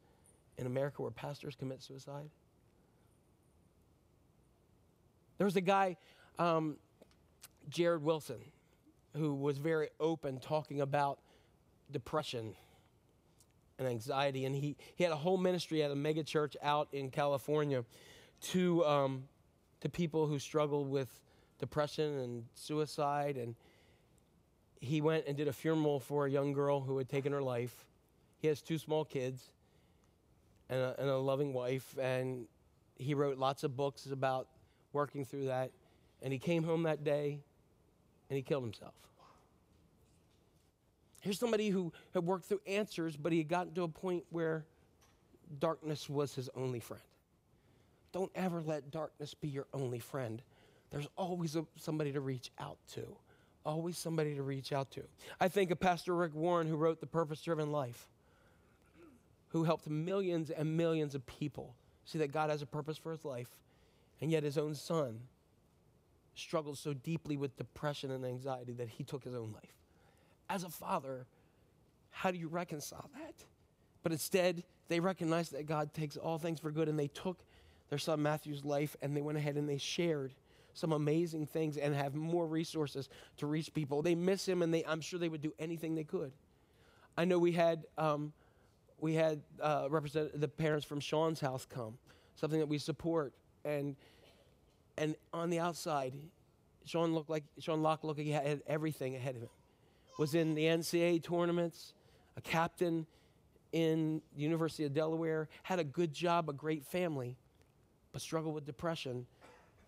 [0.56, 2.30] in America where pastors commit suicide?
[5.38, 5.96] There was a guy,
[6.38, 6.76] um,
[7.68, 8.40] Jarrid Wilson,
[9.14, 11.18] who was very open talking about
[11.90, 12.54] depression
[13.78, 14.44] and anxiety.
[14.44, 17.84] And he, he had a whole ministry at a mega church out in California
[18.52, 19.24] to, um,
[19.80, 21.20] to people who struggled with
[21.58, 23.36] depression and suicide.
[23.36, 23.54] And
[24.80, 27.86] he went and did a funeral for a young girl who had taken her life.
[28.38, 29.50] He has two small kids
[30.68, 31.96] and a, and a loving wife.
[31.98, 32.46] And
[32.96, 34.48] he wrote lots of books about
[34.92, 35.70] working through that.
[36.22, 37.40] And he came home that day
[38.28, 38.94] and he killed himself.
[41.20, 44.64] Here's somebody who had worked through answers, but he had gotten to a point where
[45.58, 47.02] darkness was his only friend.
[48.12, 50.40] Don't ever let darkness be your only friend.
[50.90, 53.16] There's always a, somebody to reach out to.
[53.66, 55.02] Always somebody to reach out to.
[55.40, 58.08] I think of Pastor Rick Warren, who wrote The Purpose Driven Life,
[59.48, 61.74] who helped millions and millions of people
[62.04, 63.50] see that God has a purpose for his life,
[64.20, 65.20] and yet his own son
[66.34, 69.76] struggled so deeply with depression and anxiety that he took his own life
[70.48, 71.26] as a father,
[72.10, 73.34] how do you reconcile that?
[74.02, 77.38] But instead, they recognized that God takes all things for good, and they took
[77.88, 80.34] their son Matthew's life and they went ahead and they shared
[80.76, 83.08] some amazing things and have more resources
[83.38, 84.02] to reach people.
[84.02, 86.32] They miss him, and they, I'm sure they would do anything they could.
[87.16, 88.32] I know we had um,
[89.00, 91.98] we had uh, represent the parents from Sean's house come,
[92.34, 93.32] something that we support,
[93.64, 93.96] and
[94.98, 96.14] and on the outside,
[96.84, 99.50] Sean looked like Sean Locke looked like he had everything ahead of him
[100.18, 101.92] was in the NCAA tournaments,
[102.36, 103.06] a captain
[103.72, 107.36] in the University of Delaware, had a good job, a great family,
[108.12, 109.26] but struggled with depression.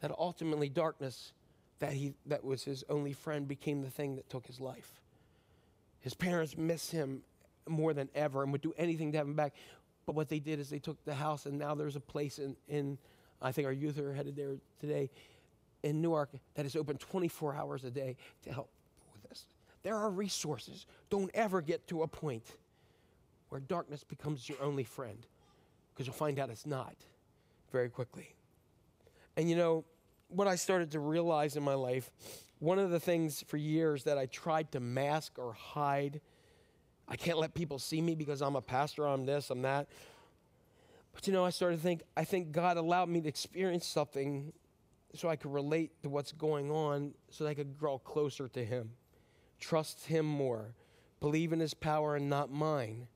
[0.00, 1.32] That ultimately darkness
[1.80, 5.00] that he that was his only friend became the thing that took his life.
[6.00, 7.22] His parents miss him
[7.68, 9.54] more than ever and would do anything to have him back.
[10.06, 12.56] But what they did is they took the house and now there's a place in,
[12.68, 12.98] in
[13.42, 15.10] I think our youth are headed there today
[15.82, 18.70] in Newark that is open 24 hours a day to help
[19.12, 19.46] with this.
[19.82, 20.86] there are resources.
[21.10, 22.56] Don't ever get to a point
[23.48, 25.26] where darkness becomes your only friend
[25.92, 26.94] because you'll find out it's not
[27.72, 28.34] very quickly.
[29.38, 29.84] And you know,
[30.26, 32.10] what I started to realize in my life,
[32.58, 36.20] one of the things for years that I tried to mask or hide,
[37.06, 39.86] I can't let people see me because I'm a pastor, I'm this, I'm that.
[41.14, 44.52] But you know, I started to think, I think God allowed me to experience something
[45.14, 48.64] so I could relate to what's going on so that I could grow closer to
[48.64, 48.90] Him
[49.60, 50.74] trust Him more,
[51.20, 53.06] believe in His power and not mine.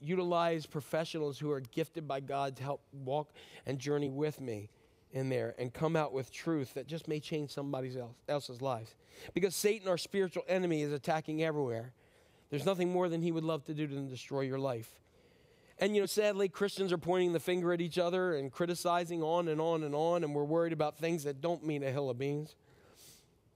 [0.00, 3.32] Utilize professionals who are gifted by God to help walk
[3.66, 4.70] and journey with me
[5.14, 8.94] in there and come out with truth that just may change somebody else, else's lives.
[9.32, 11.92] Because Satan, our spiritual enemy, is attacking everywhere.
[12.50, 14.92] There's nothing more than he would love to do than destroy your life.
[15.78, 19.48] And you know, sadly, Christians are pointing the finger at each other and criticizing on
[19.48, 22.18] and on and on, and we're worried about things that don't mean a hill of
[22.18, 22.56] beans.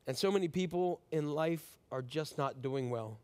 [0.06, 3.18] And so many people in life are just not doing well.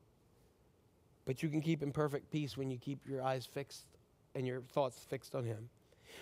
[1.24, 3.86] But you can keep in perfect peace when you keep your eyes fixed
[4.35, 5.70] and your thoughts fixed on Him.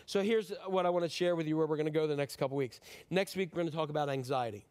[0.07, 2.17] So here's what I want to share with you where we're going to go the
[2.17, 2.81] next couple weeks.
[3.11, 4.67] Next week, we're going to talk about anxiety.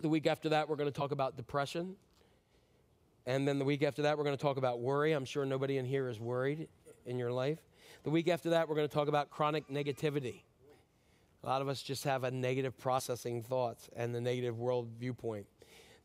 [0.00, 1.96] The week after that, we're going to talk about depression.
[3.26, 5.12] And then the week after that, we're going to talk about worry.
[5.12, 6.68] I'm sure nobody in here is worried
[7.06, 7.58] in your life.
[8.02, 10.42] The week after that, we're going to talk about chronic negativity.
[11.42, 15.46] A lot of us just have a negative processing thoughts and the negative world viewpoint.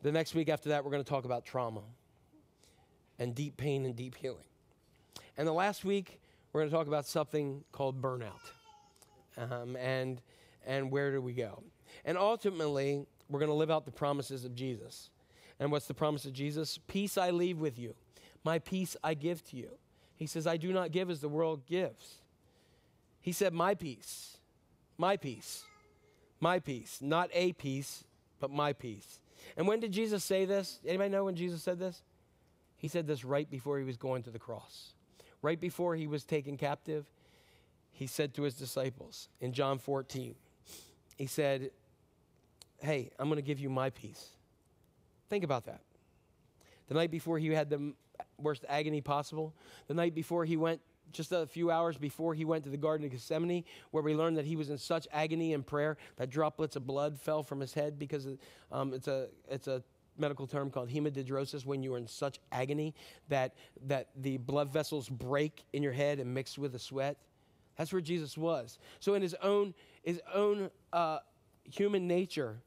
[0.01, 1.81] The next week after that, we're going to talk about trauma
[3.19, 4.43] and deep pain and deep healing.
[5.37, 6.21] And the last week,
[6.51, 8.51] we're going to talk about something called burnout.
[9.37, 10.21] Um, and,
[10.65, 11.63] and where do we go?
[12.05, 15.09] And ultimately, we're going to live out the promises of Jesus.
[15.59, 16.79] And what's the promise of Jesus?
[16.87, 17.95] Peace I leave with you,
[18.43, 19.69] my peace I give to you.
[20.15, 22.15] He says, I do not give as the world gives.
[23.21, 24.37] He said, My peace,
[24.97, 25.63] my peace,
[26.39, 28.03] my peace, not a peace,
[28.39, 29.19] but my peace.
[29.55, 30.79] And when did Jesus say this?
[30.85, 32.01] Anybody know when Jesus said this?
[32.77, 34.93] He said this right before he was going to the cross.
[35.41, 37.05] Right before he was taken captive,
[37.91, 40.35] he said to his disciples in John 14,
[41.17, 41.71] he said,
[42.79, 44.29] Hey, I'm going to give you my peace.
[45.29, 45.81] Think about that.
[46.87, 47.93] The night before he had the
[48.37, 49.53] worst agony possible,
[49.87, 53.05] the night before he went just a few hours before he went to the Garden
[53.05, 56.75] of Gethsemane, where we learned that he was in such agony and prayer that droplets
[56.75, 58.27] of blood fell from his head because
[58.71, 59.83] um, it's a it's a
[60.19, 62.93] medical term called hematidrosis when you are in such agony
[63.29, 63.53] that,
[63.87, 67.17] that the blood vessels break in your head and mix with the sweat.
[67.77, 68.77] That's where Jesus was.
[68.99, 69.73] So in his own,
[70.03, 71.19] his own uh,
[71.63, 72.57] human nature,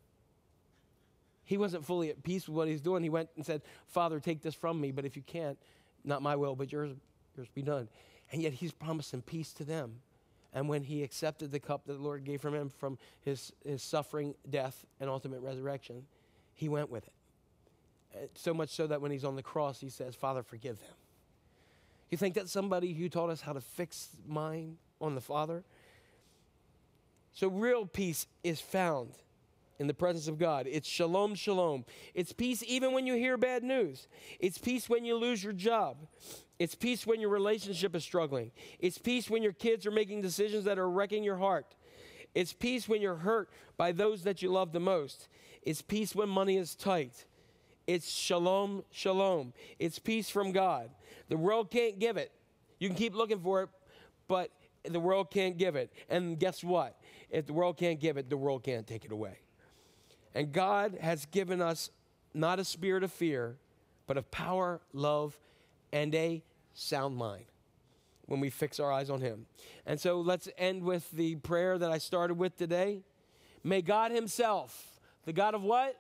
[1.45, 3.03] he wasn't fully at peace with what he's doing.
[3.03, 5.59] He went and said, Father, take this from me, but if you can't,
[6.05, 6.97] not my will, but yours,
[7.37, 7.89] yours be done.
[8.33, 10.01] And yet he's promising peace to them.
[10.55, 13.83] And when he accepted the cup that the Lord gave from him from his, his
[13.83, 16.05] suffering, death, and ultimate resurrection,
[16.55, 17.13] he went with it.
[18.35, 20.97] So much so that when he's on the cross, he says, Father, forgive them.
[22.11, 25.65] You think that's somebody who taught us how to fix mine on the Father?
[27.33, 29.13] So, real peace is found
[29.79, 30.67] in the presence of God.
[30.71, 31.85] It's shalom, shalom.
[32.15, 34.07] It's peace even when you hear bad news.
[34.39, 35.97] It's peace when you lose your job.
[36.59, 38.53] It's peace when your relationship is struggling.
[38.79, 41.75] It's peace when your kids are making decisions that are wrecking your heart.
[42.35, 45.29] It's peace when you're hurt by those that you love the most.
[45.63, 47.25] It's peace when money is tight.
[47.87, 49.53] It's shalom, shalom.
[49.79, 50.91] It's peace from God.
[51.29, 52.33] The world can't give it.
[52.79, 53.69] You can keep looking for it,
[54.29, 54.51] but
[54.85, 55.93] the world can't give it.
[56.09, 56.99] And guess what?
[57.31, 59.39] If the world can't give it, the world can't take it away.
[60.35, 61.91] And God has given us
[62.35, 63.57] not a spirit of fear,
[64.07, 65.39] but of power, love,
[65.93, 66.43] and a
[66.75, 67.45] sound mind
[68.27, 69.47] when we fix our eyes on Him.
[69.87, 73.03] And so let's end with the prayer that I started with today.
[73.63, 75.97] May God Himself, the God of what?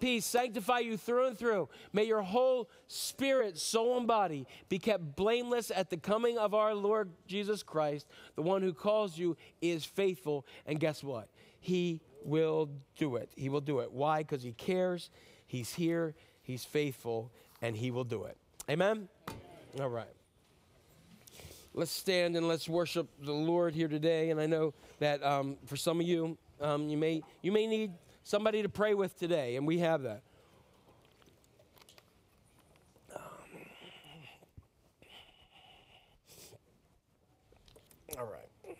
[0.00, 1.68] Peace, sanctify you through and through.
[1.92, 6.74] May your whole spirit, soul, and body be kept blameless at the coming of our
[6.74, 8.06] Lord Jesus Christ.
[8.34, 10.46] The one who calls you is faithful.
[10.66, 11.28] And guess what?
[11.60, 13.30] He will do it.
[13.36, 13.92] He will do it.
[13.92, 14.18] Why?
[14.18, 15.10] Because He cares.
[15.46, 16.14] He's here.
[16.42, 17.30] He's faithful.
[17.62, 18.36] And He will do it.
[18.68, 19.08] Amen?
[19.80, 20.06] All right.
[21.72, 24.30] Let's stand and let's worship the Lord here today.
[24.30, 27.92] And I know that um, for some of you, um, you may you may need
[28.26, 30.20] somebody to pray with today, and we have that.
[38.18, 38.76] All right.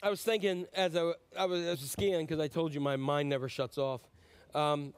[0.00, 2.94] I was thinking as I, I was, I was skiing because I told you my
[2.96, 4.00] mind never shuts off.
[4.54, 4.94] Um,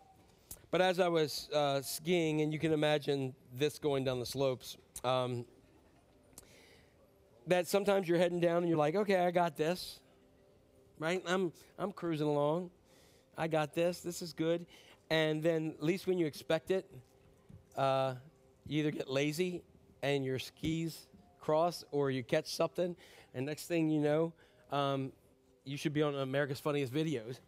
[0.72, 4.78] but as I was uh, skiing, and you can imagine this going down the slopes,
[5.04, 5.44] um,
[7.46, 10.00] that sometimes you're heading down and you're like, okay, I got this,
[10.98, 11.22] right?
[11.26, 12.70] I'm, I'm cruising along.
[13.36, 14.00] I got this.
[14.00, 14.64] This is good.
[15.10, 16.90] And then, at least when you expect it,
[17.76, 18.14] uh,
[18.66, 19.62] you either get lazy
[20.02, 21.06] and your skis
[21.38, 22.96] cross or you catch something.
[23.34, 24.32] And next thing you know,
[24.70, 25.12] um,
[25.64, 27.40] you should be on America's Funniest Videos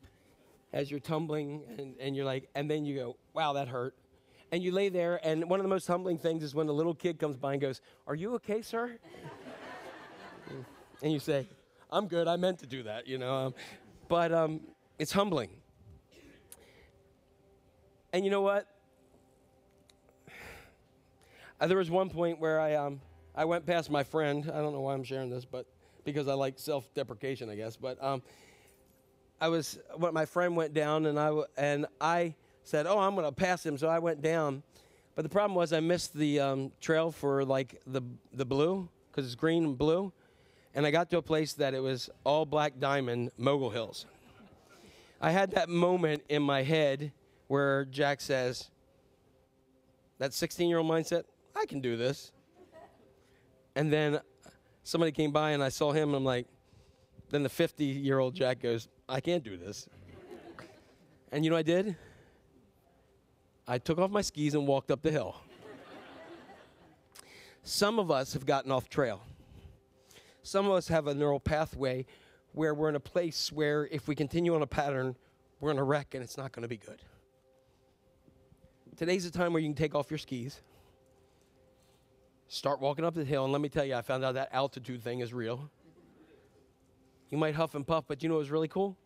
[0.74, 3.94] as you're tumbling and, and you're like, and then you go, wow, that hurt.
[4.52, 6.94] And you lay there, and one of the most humbling things is when a little
[6.94, 8.98] kid comes by and goes, Are you okay, sir?
[11.02, 11.48] and you say,
[11.90, 12.28] I'm good.
[12.28, 13.34] I meant to do that, you know.
[13.34, 13.54] Um,
[14.06, 14.60] but um,
[14.98, 15.50] it's humbling.
[18.12, 18.68] And you know what?
[21.60, 23.00] Uh, there was one point where I, um,
[23.34, 24.48] I went past my friend.
[24.52, 25.66] I don't know why I'm sharing this, but
[26.04, 27.76] because I like self deprecation, I guess.
[27.76, 28.22] But um,
[29.44, 33.26] I was, when my friend went down, and I, and I said, Oh, I'm going
[33.26, 33.76] to pass him.
[33.76, 34.62] So I went down.
[35.14, 38.00] But the problem was I missed the um, trail for like the,
[38.32, 40.14] the blue, because it's green and blue.
[40.74, 44.06] And I got to a place that it was all black diamond, Mogul Hills.
[45.20, 47.12] I had that moment in my head
[47.48, 48.70] where Jack says,
[50.20, 52.32] that 16 year old mindset, I can do this.
[53.76, 54.20] And then
[54.84, 56.46] somebody came by and I saw him and I'm like,
[57.28, 59.88] then the 50 year old Jack goes, I can't do this.
[61.30, 61.96] And you know I did?
[63.66, 65.36] I took off my skis and walked up the hill.
[67.62, 69.22] Some of us have gotten off trail.
[70.42, 72.04] Some of us have a neural pathway
[72.52, 75.16] where we're in a place where if we continue on a pattern,
[75.60, 77.00] we're in a wreck and it's not going to be good.
[78.96, 80.60] Today's the time where you can take off your skis,
[82.48, 85.02] start walking up the hill, and let me tell you, I found out that altitude
[85.02, 85.68] thing is real.
[87.30, 88.96] You might huff and puff, but you know what was really cool?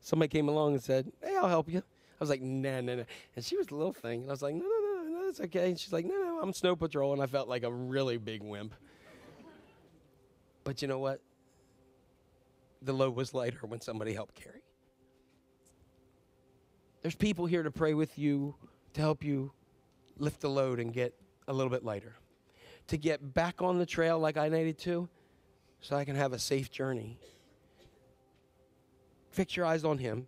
[0.00, 1.78] Somebody came along and said, Hey, I'll help you.
[1.78, 1.82] I
[2.20, 3.02] was like, Nah, nah, nah.
[3.34, 4.22] And she was a little thing.
[4.22, 5.70] And I was like, No, no, no, no, that's okay.
[5.70, 7.12] And she's like, No, no, I'm snow patrol.
[7.12, 8.74] And I felt like a really big wimp.
[10.64, 11.20] But you know what?
[12.82, 14.62] The load was lighter when somebody helped carry.
[17.02, 18.56] There's people here to pray with you,
[18.94, 19.52] to help you
[20.18, 21.14] lift the load and get
[21.46, 22.16] a little bit lighter.
[22.88, 25.08] To get back on the trail like I needed to,
[25.80, 27.18] so I can have a safe journey.
[29.30, 30.26] Fix your eyes on Him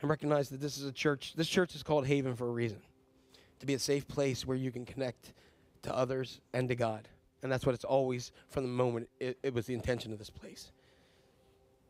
[0.00, 1.34] and recognize that this is a church.
[1.36, 2.80] This church is called Haven for a reason
[3.60, 5.32] to be a safe place where you can connect
[5.82, 7.08] to others and to God.
[7.42, 10.30] And that's what it's always from the moment it, it was the intention of this
[10.30, 10.72] place.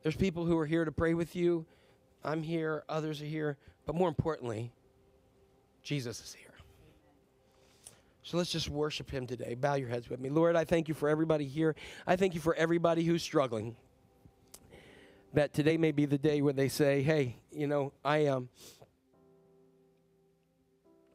[0.02, 1.66] There's people who are here to pray with you.
[2.24, 3.56] I'm here, others are here.
[3.86, 4.72] But more importantly,
[5.82, 6.49] Jesus is here.
[8.30, 9.54] So let's just worship him today.
[9.54, 10.30] Bow your heads with me.
[10.30, 11.74] Lord, I thank you for everybody here.
[12.06, 13.74] I thank you for everybody who's struggling.
[15.34, 18.48] That today may be the day where they say, hey, you know, I um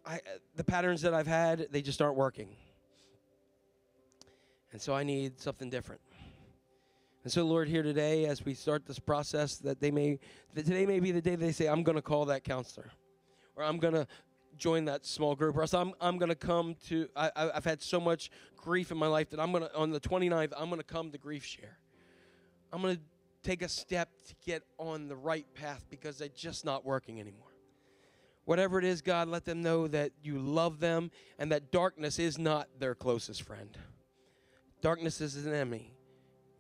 [0.06, 0.20] I,
[0.58, 2.50] the patterns that I've had, they just aren't working.
[4.74, 6.02] And so I need something different.
[7.24, 10.20] And so, Lord, here today, as we start this process, that they may,
[10.54, 12.92] that today may be the day they say, I'm going to call that counselor,
[13.56, 14.06] or I'm going to
[14.58, 17.82] join that small group, or else I'm, I'm going to come to, I, I've had
[17.82, 20.80] so much grief in my life that I'm going to, on the 29th, I'm going
[20.80, 21.78] to come to Grief Share.
[22.74, 23.02] I'm going to
[23.44, 27.48] take a step to get on the right path because they're just not working anymore.
[28.46, 32.38] Whatever it is, God, let them know that you love them and that darkness is
[32.38, 33.78] not their closest friend.
[34.82, 35.96] Darkness is an enemy.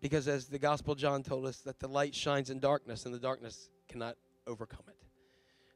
[0.02, 3.20] Because as the Gospel John told us, that the light shines in darkness and the
[3.20, 4.95] darkness cannot overcome it.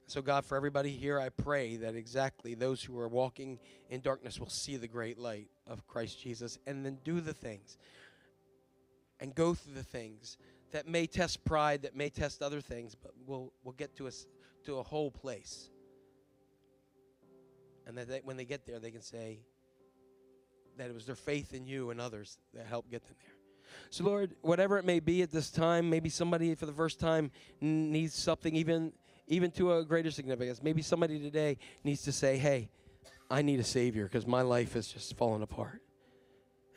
[0.09, 3.59] So, God, for everybody here, I pray that exactly those who are walking
[3.91, 7.77] in darkness will see the great light of Christ Jesus and then do the things
[9.19, 10.39] and go through the things
[10.71, 14.25] that may test pride, that may test other things, but will will get to us
[14.65, 15.69] to a whole place.
[17.85, 19.41] And that they, when they get there, they can say
[20.77, 23.35] that it was their faith in you and others that helped get them there.
[23.91, 27.29] So, Lord, whatever it may be at this time, maybe somebody for the first time
[27.61, 28.91] needs something even
[29.29, 30.61] even to a greater significance.
[30.61, 32.69] Maybe somebody today needs to say, "Hey,
[33.29, 35.81] I need a savior because my life is just falling apart."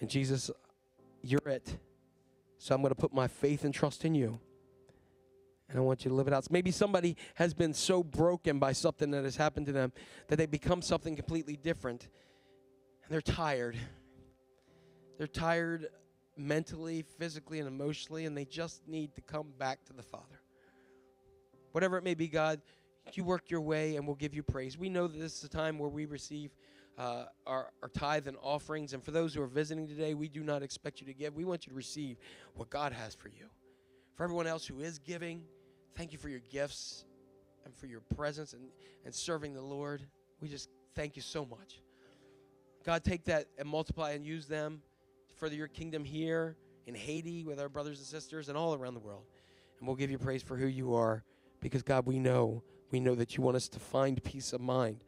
[0.01, 0.51] And Jesus,
[1.23, 1.77] you're it.
[2.59, 4.39] So I'm going to put my faith and trust in you.
[5.69, 6.51] And I want you to live it out.
[6.51, 9.93] Maybe somebody has been so broken by something that has happened to them
[10.29, 12.09] that they become something completely different.
[13.03, 13.77] And they're tired.
[15.17, 15.89] They're tired
[16.37, 20.42] mentally, physically, and emotionally, and they just need to come back to the Father.
[21.73, 22.61] Whatever it may be, God,
[23.13, 24.79] you work your way and we'll give you praise.
[24.79, 26.55] We know that this is a time where we receive
[26.99, 28.93] uh, our, our tithe and offerings.
[28.93, 31.35] And for those who are visiting today, we do not expect you to give.
[31.35, 32.19] We want you to receive
[32.55, 33.47] what God has for you.
[34.15, 35.43] For everyone else who is giving,
[35.97, 37.05] thank you for your gifts
[37.65, 38.63] and for your presence and,
[39.05, 40.07] and serving the Lord.
[40.41, 41.81] We just thank you so much.
[42.85, 44.83] God, take that and multiply and use them
[45.31, 48.95] to further your kingdom here in Haiti with our brothers and sisters and all around
[48.95, 49.25] the world.
[49.79, 51.25] And we'll give you praise for who you are
[51.63, 55.05] because, God, we know, we know that you want us to find peace of mind.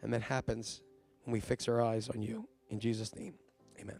[0.00, 0.82] And that happens
[1.24, 2.48] when we fix our eyes on you.
[2.70, 3.34] In Jesus' name,
[3.78, 3.98] amen.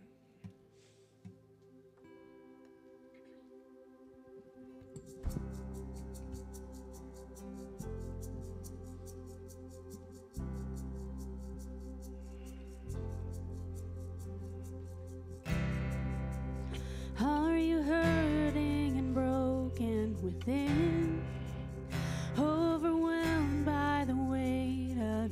[17.19, 21.06] Are you hurting and broken within?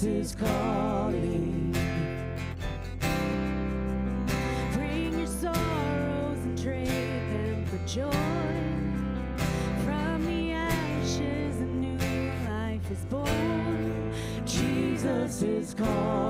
[0.00, 1.76] Jesus is calling.
[4.72, 8.10] Bring your sorrows and trade them for joy.
[9.84, 14.14] From the ashes, a new life is born.
[14.46, 16.29] Jesus is calling.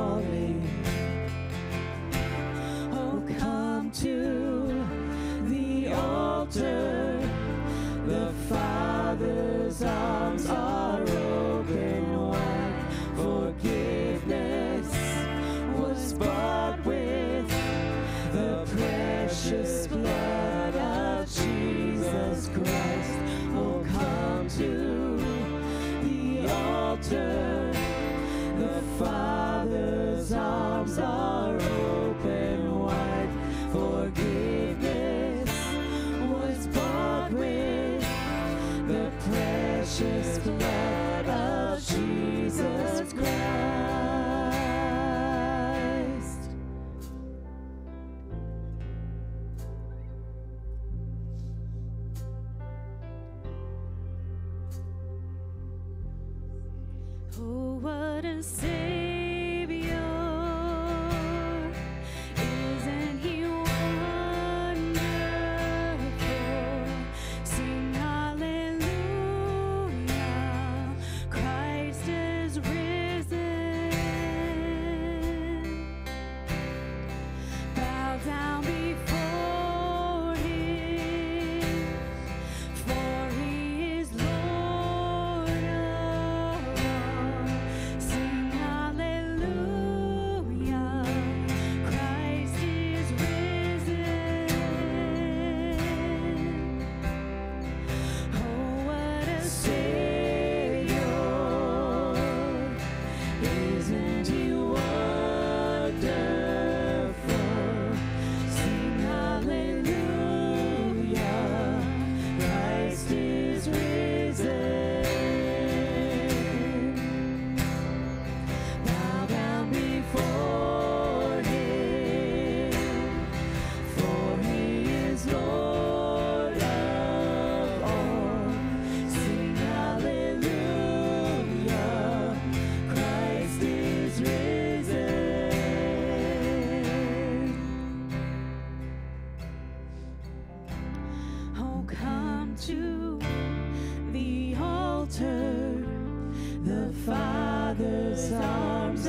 [58.42, 58.79] sin.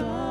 [0.01, 0.30] song.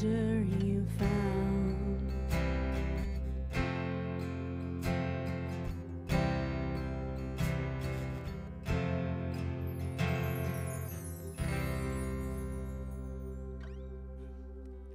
[0.00, 2.12] treasure you found.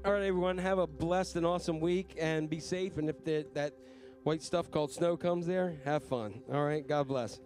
[0.04, 2.98] All right, everyone, have a blessed and awesome week and be safe.
[2.98, 3.74] And if that
[4.24, 6.42] white stuff called snow comes there, have fun.
[6.52, 7.40] All right, God bless.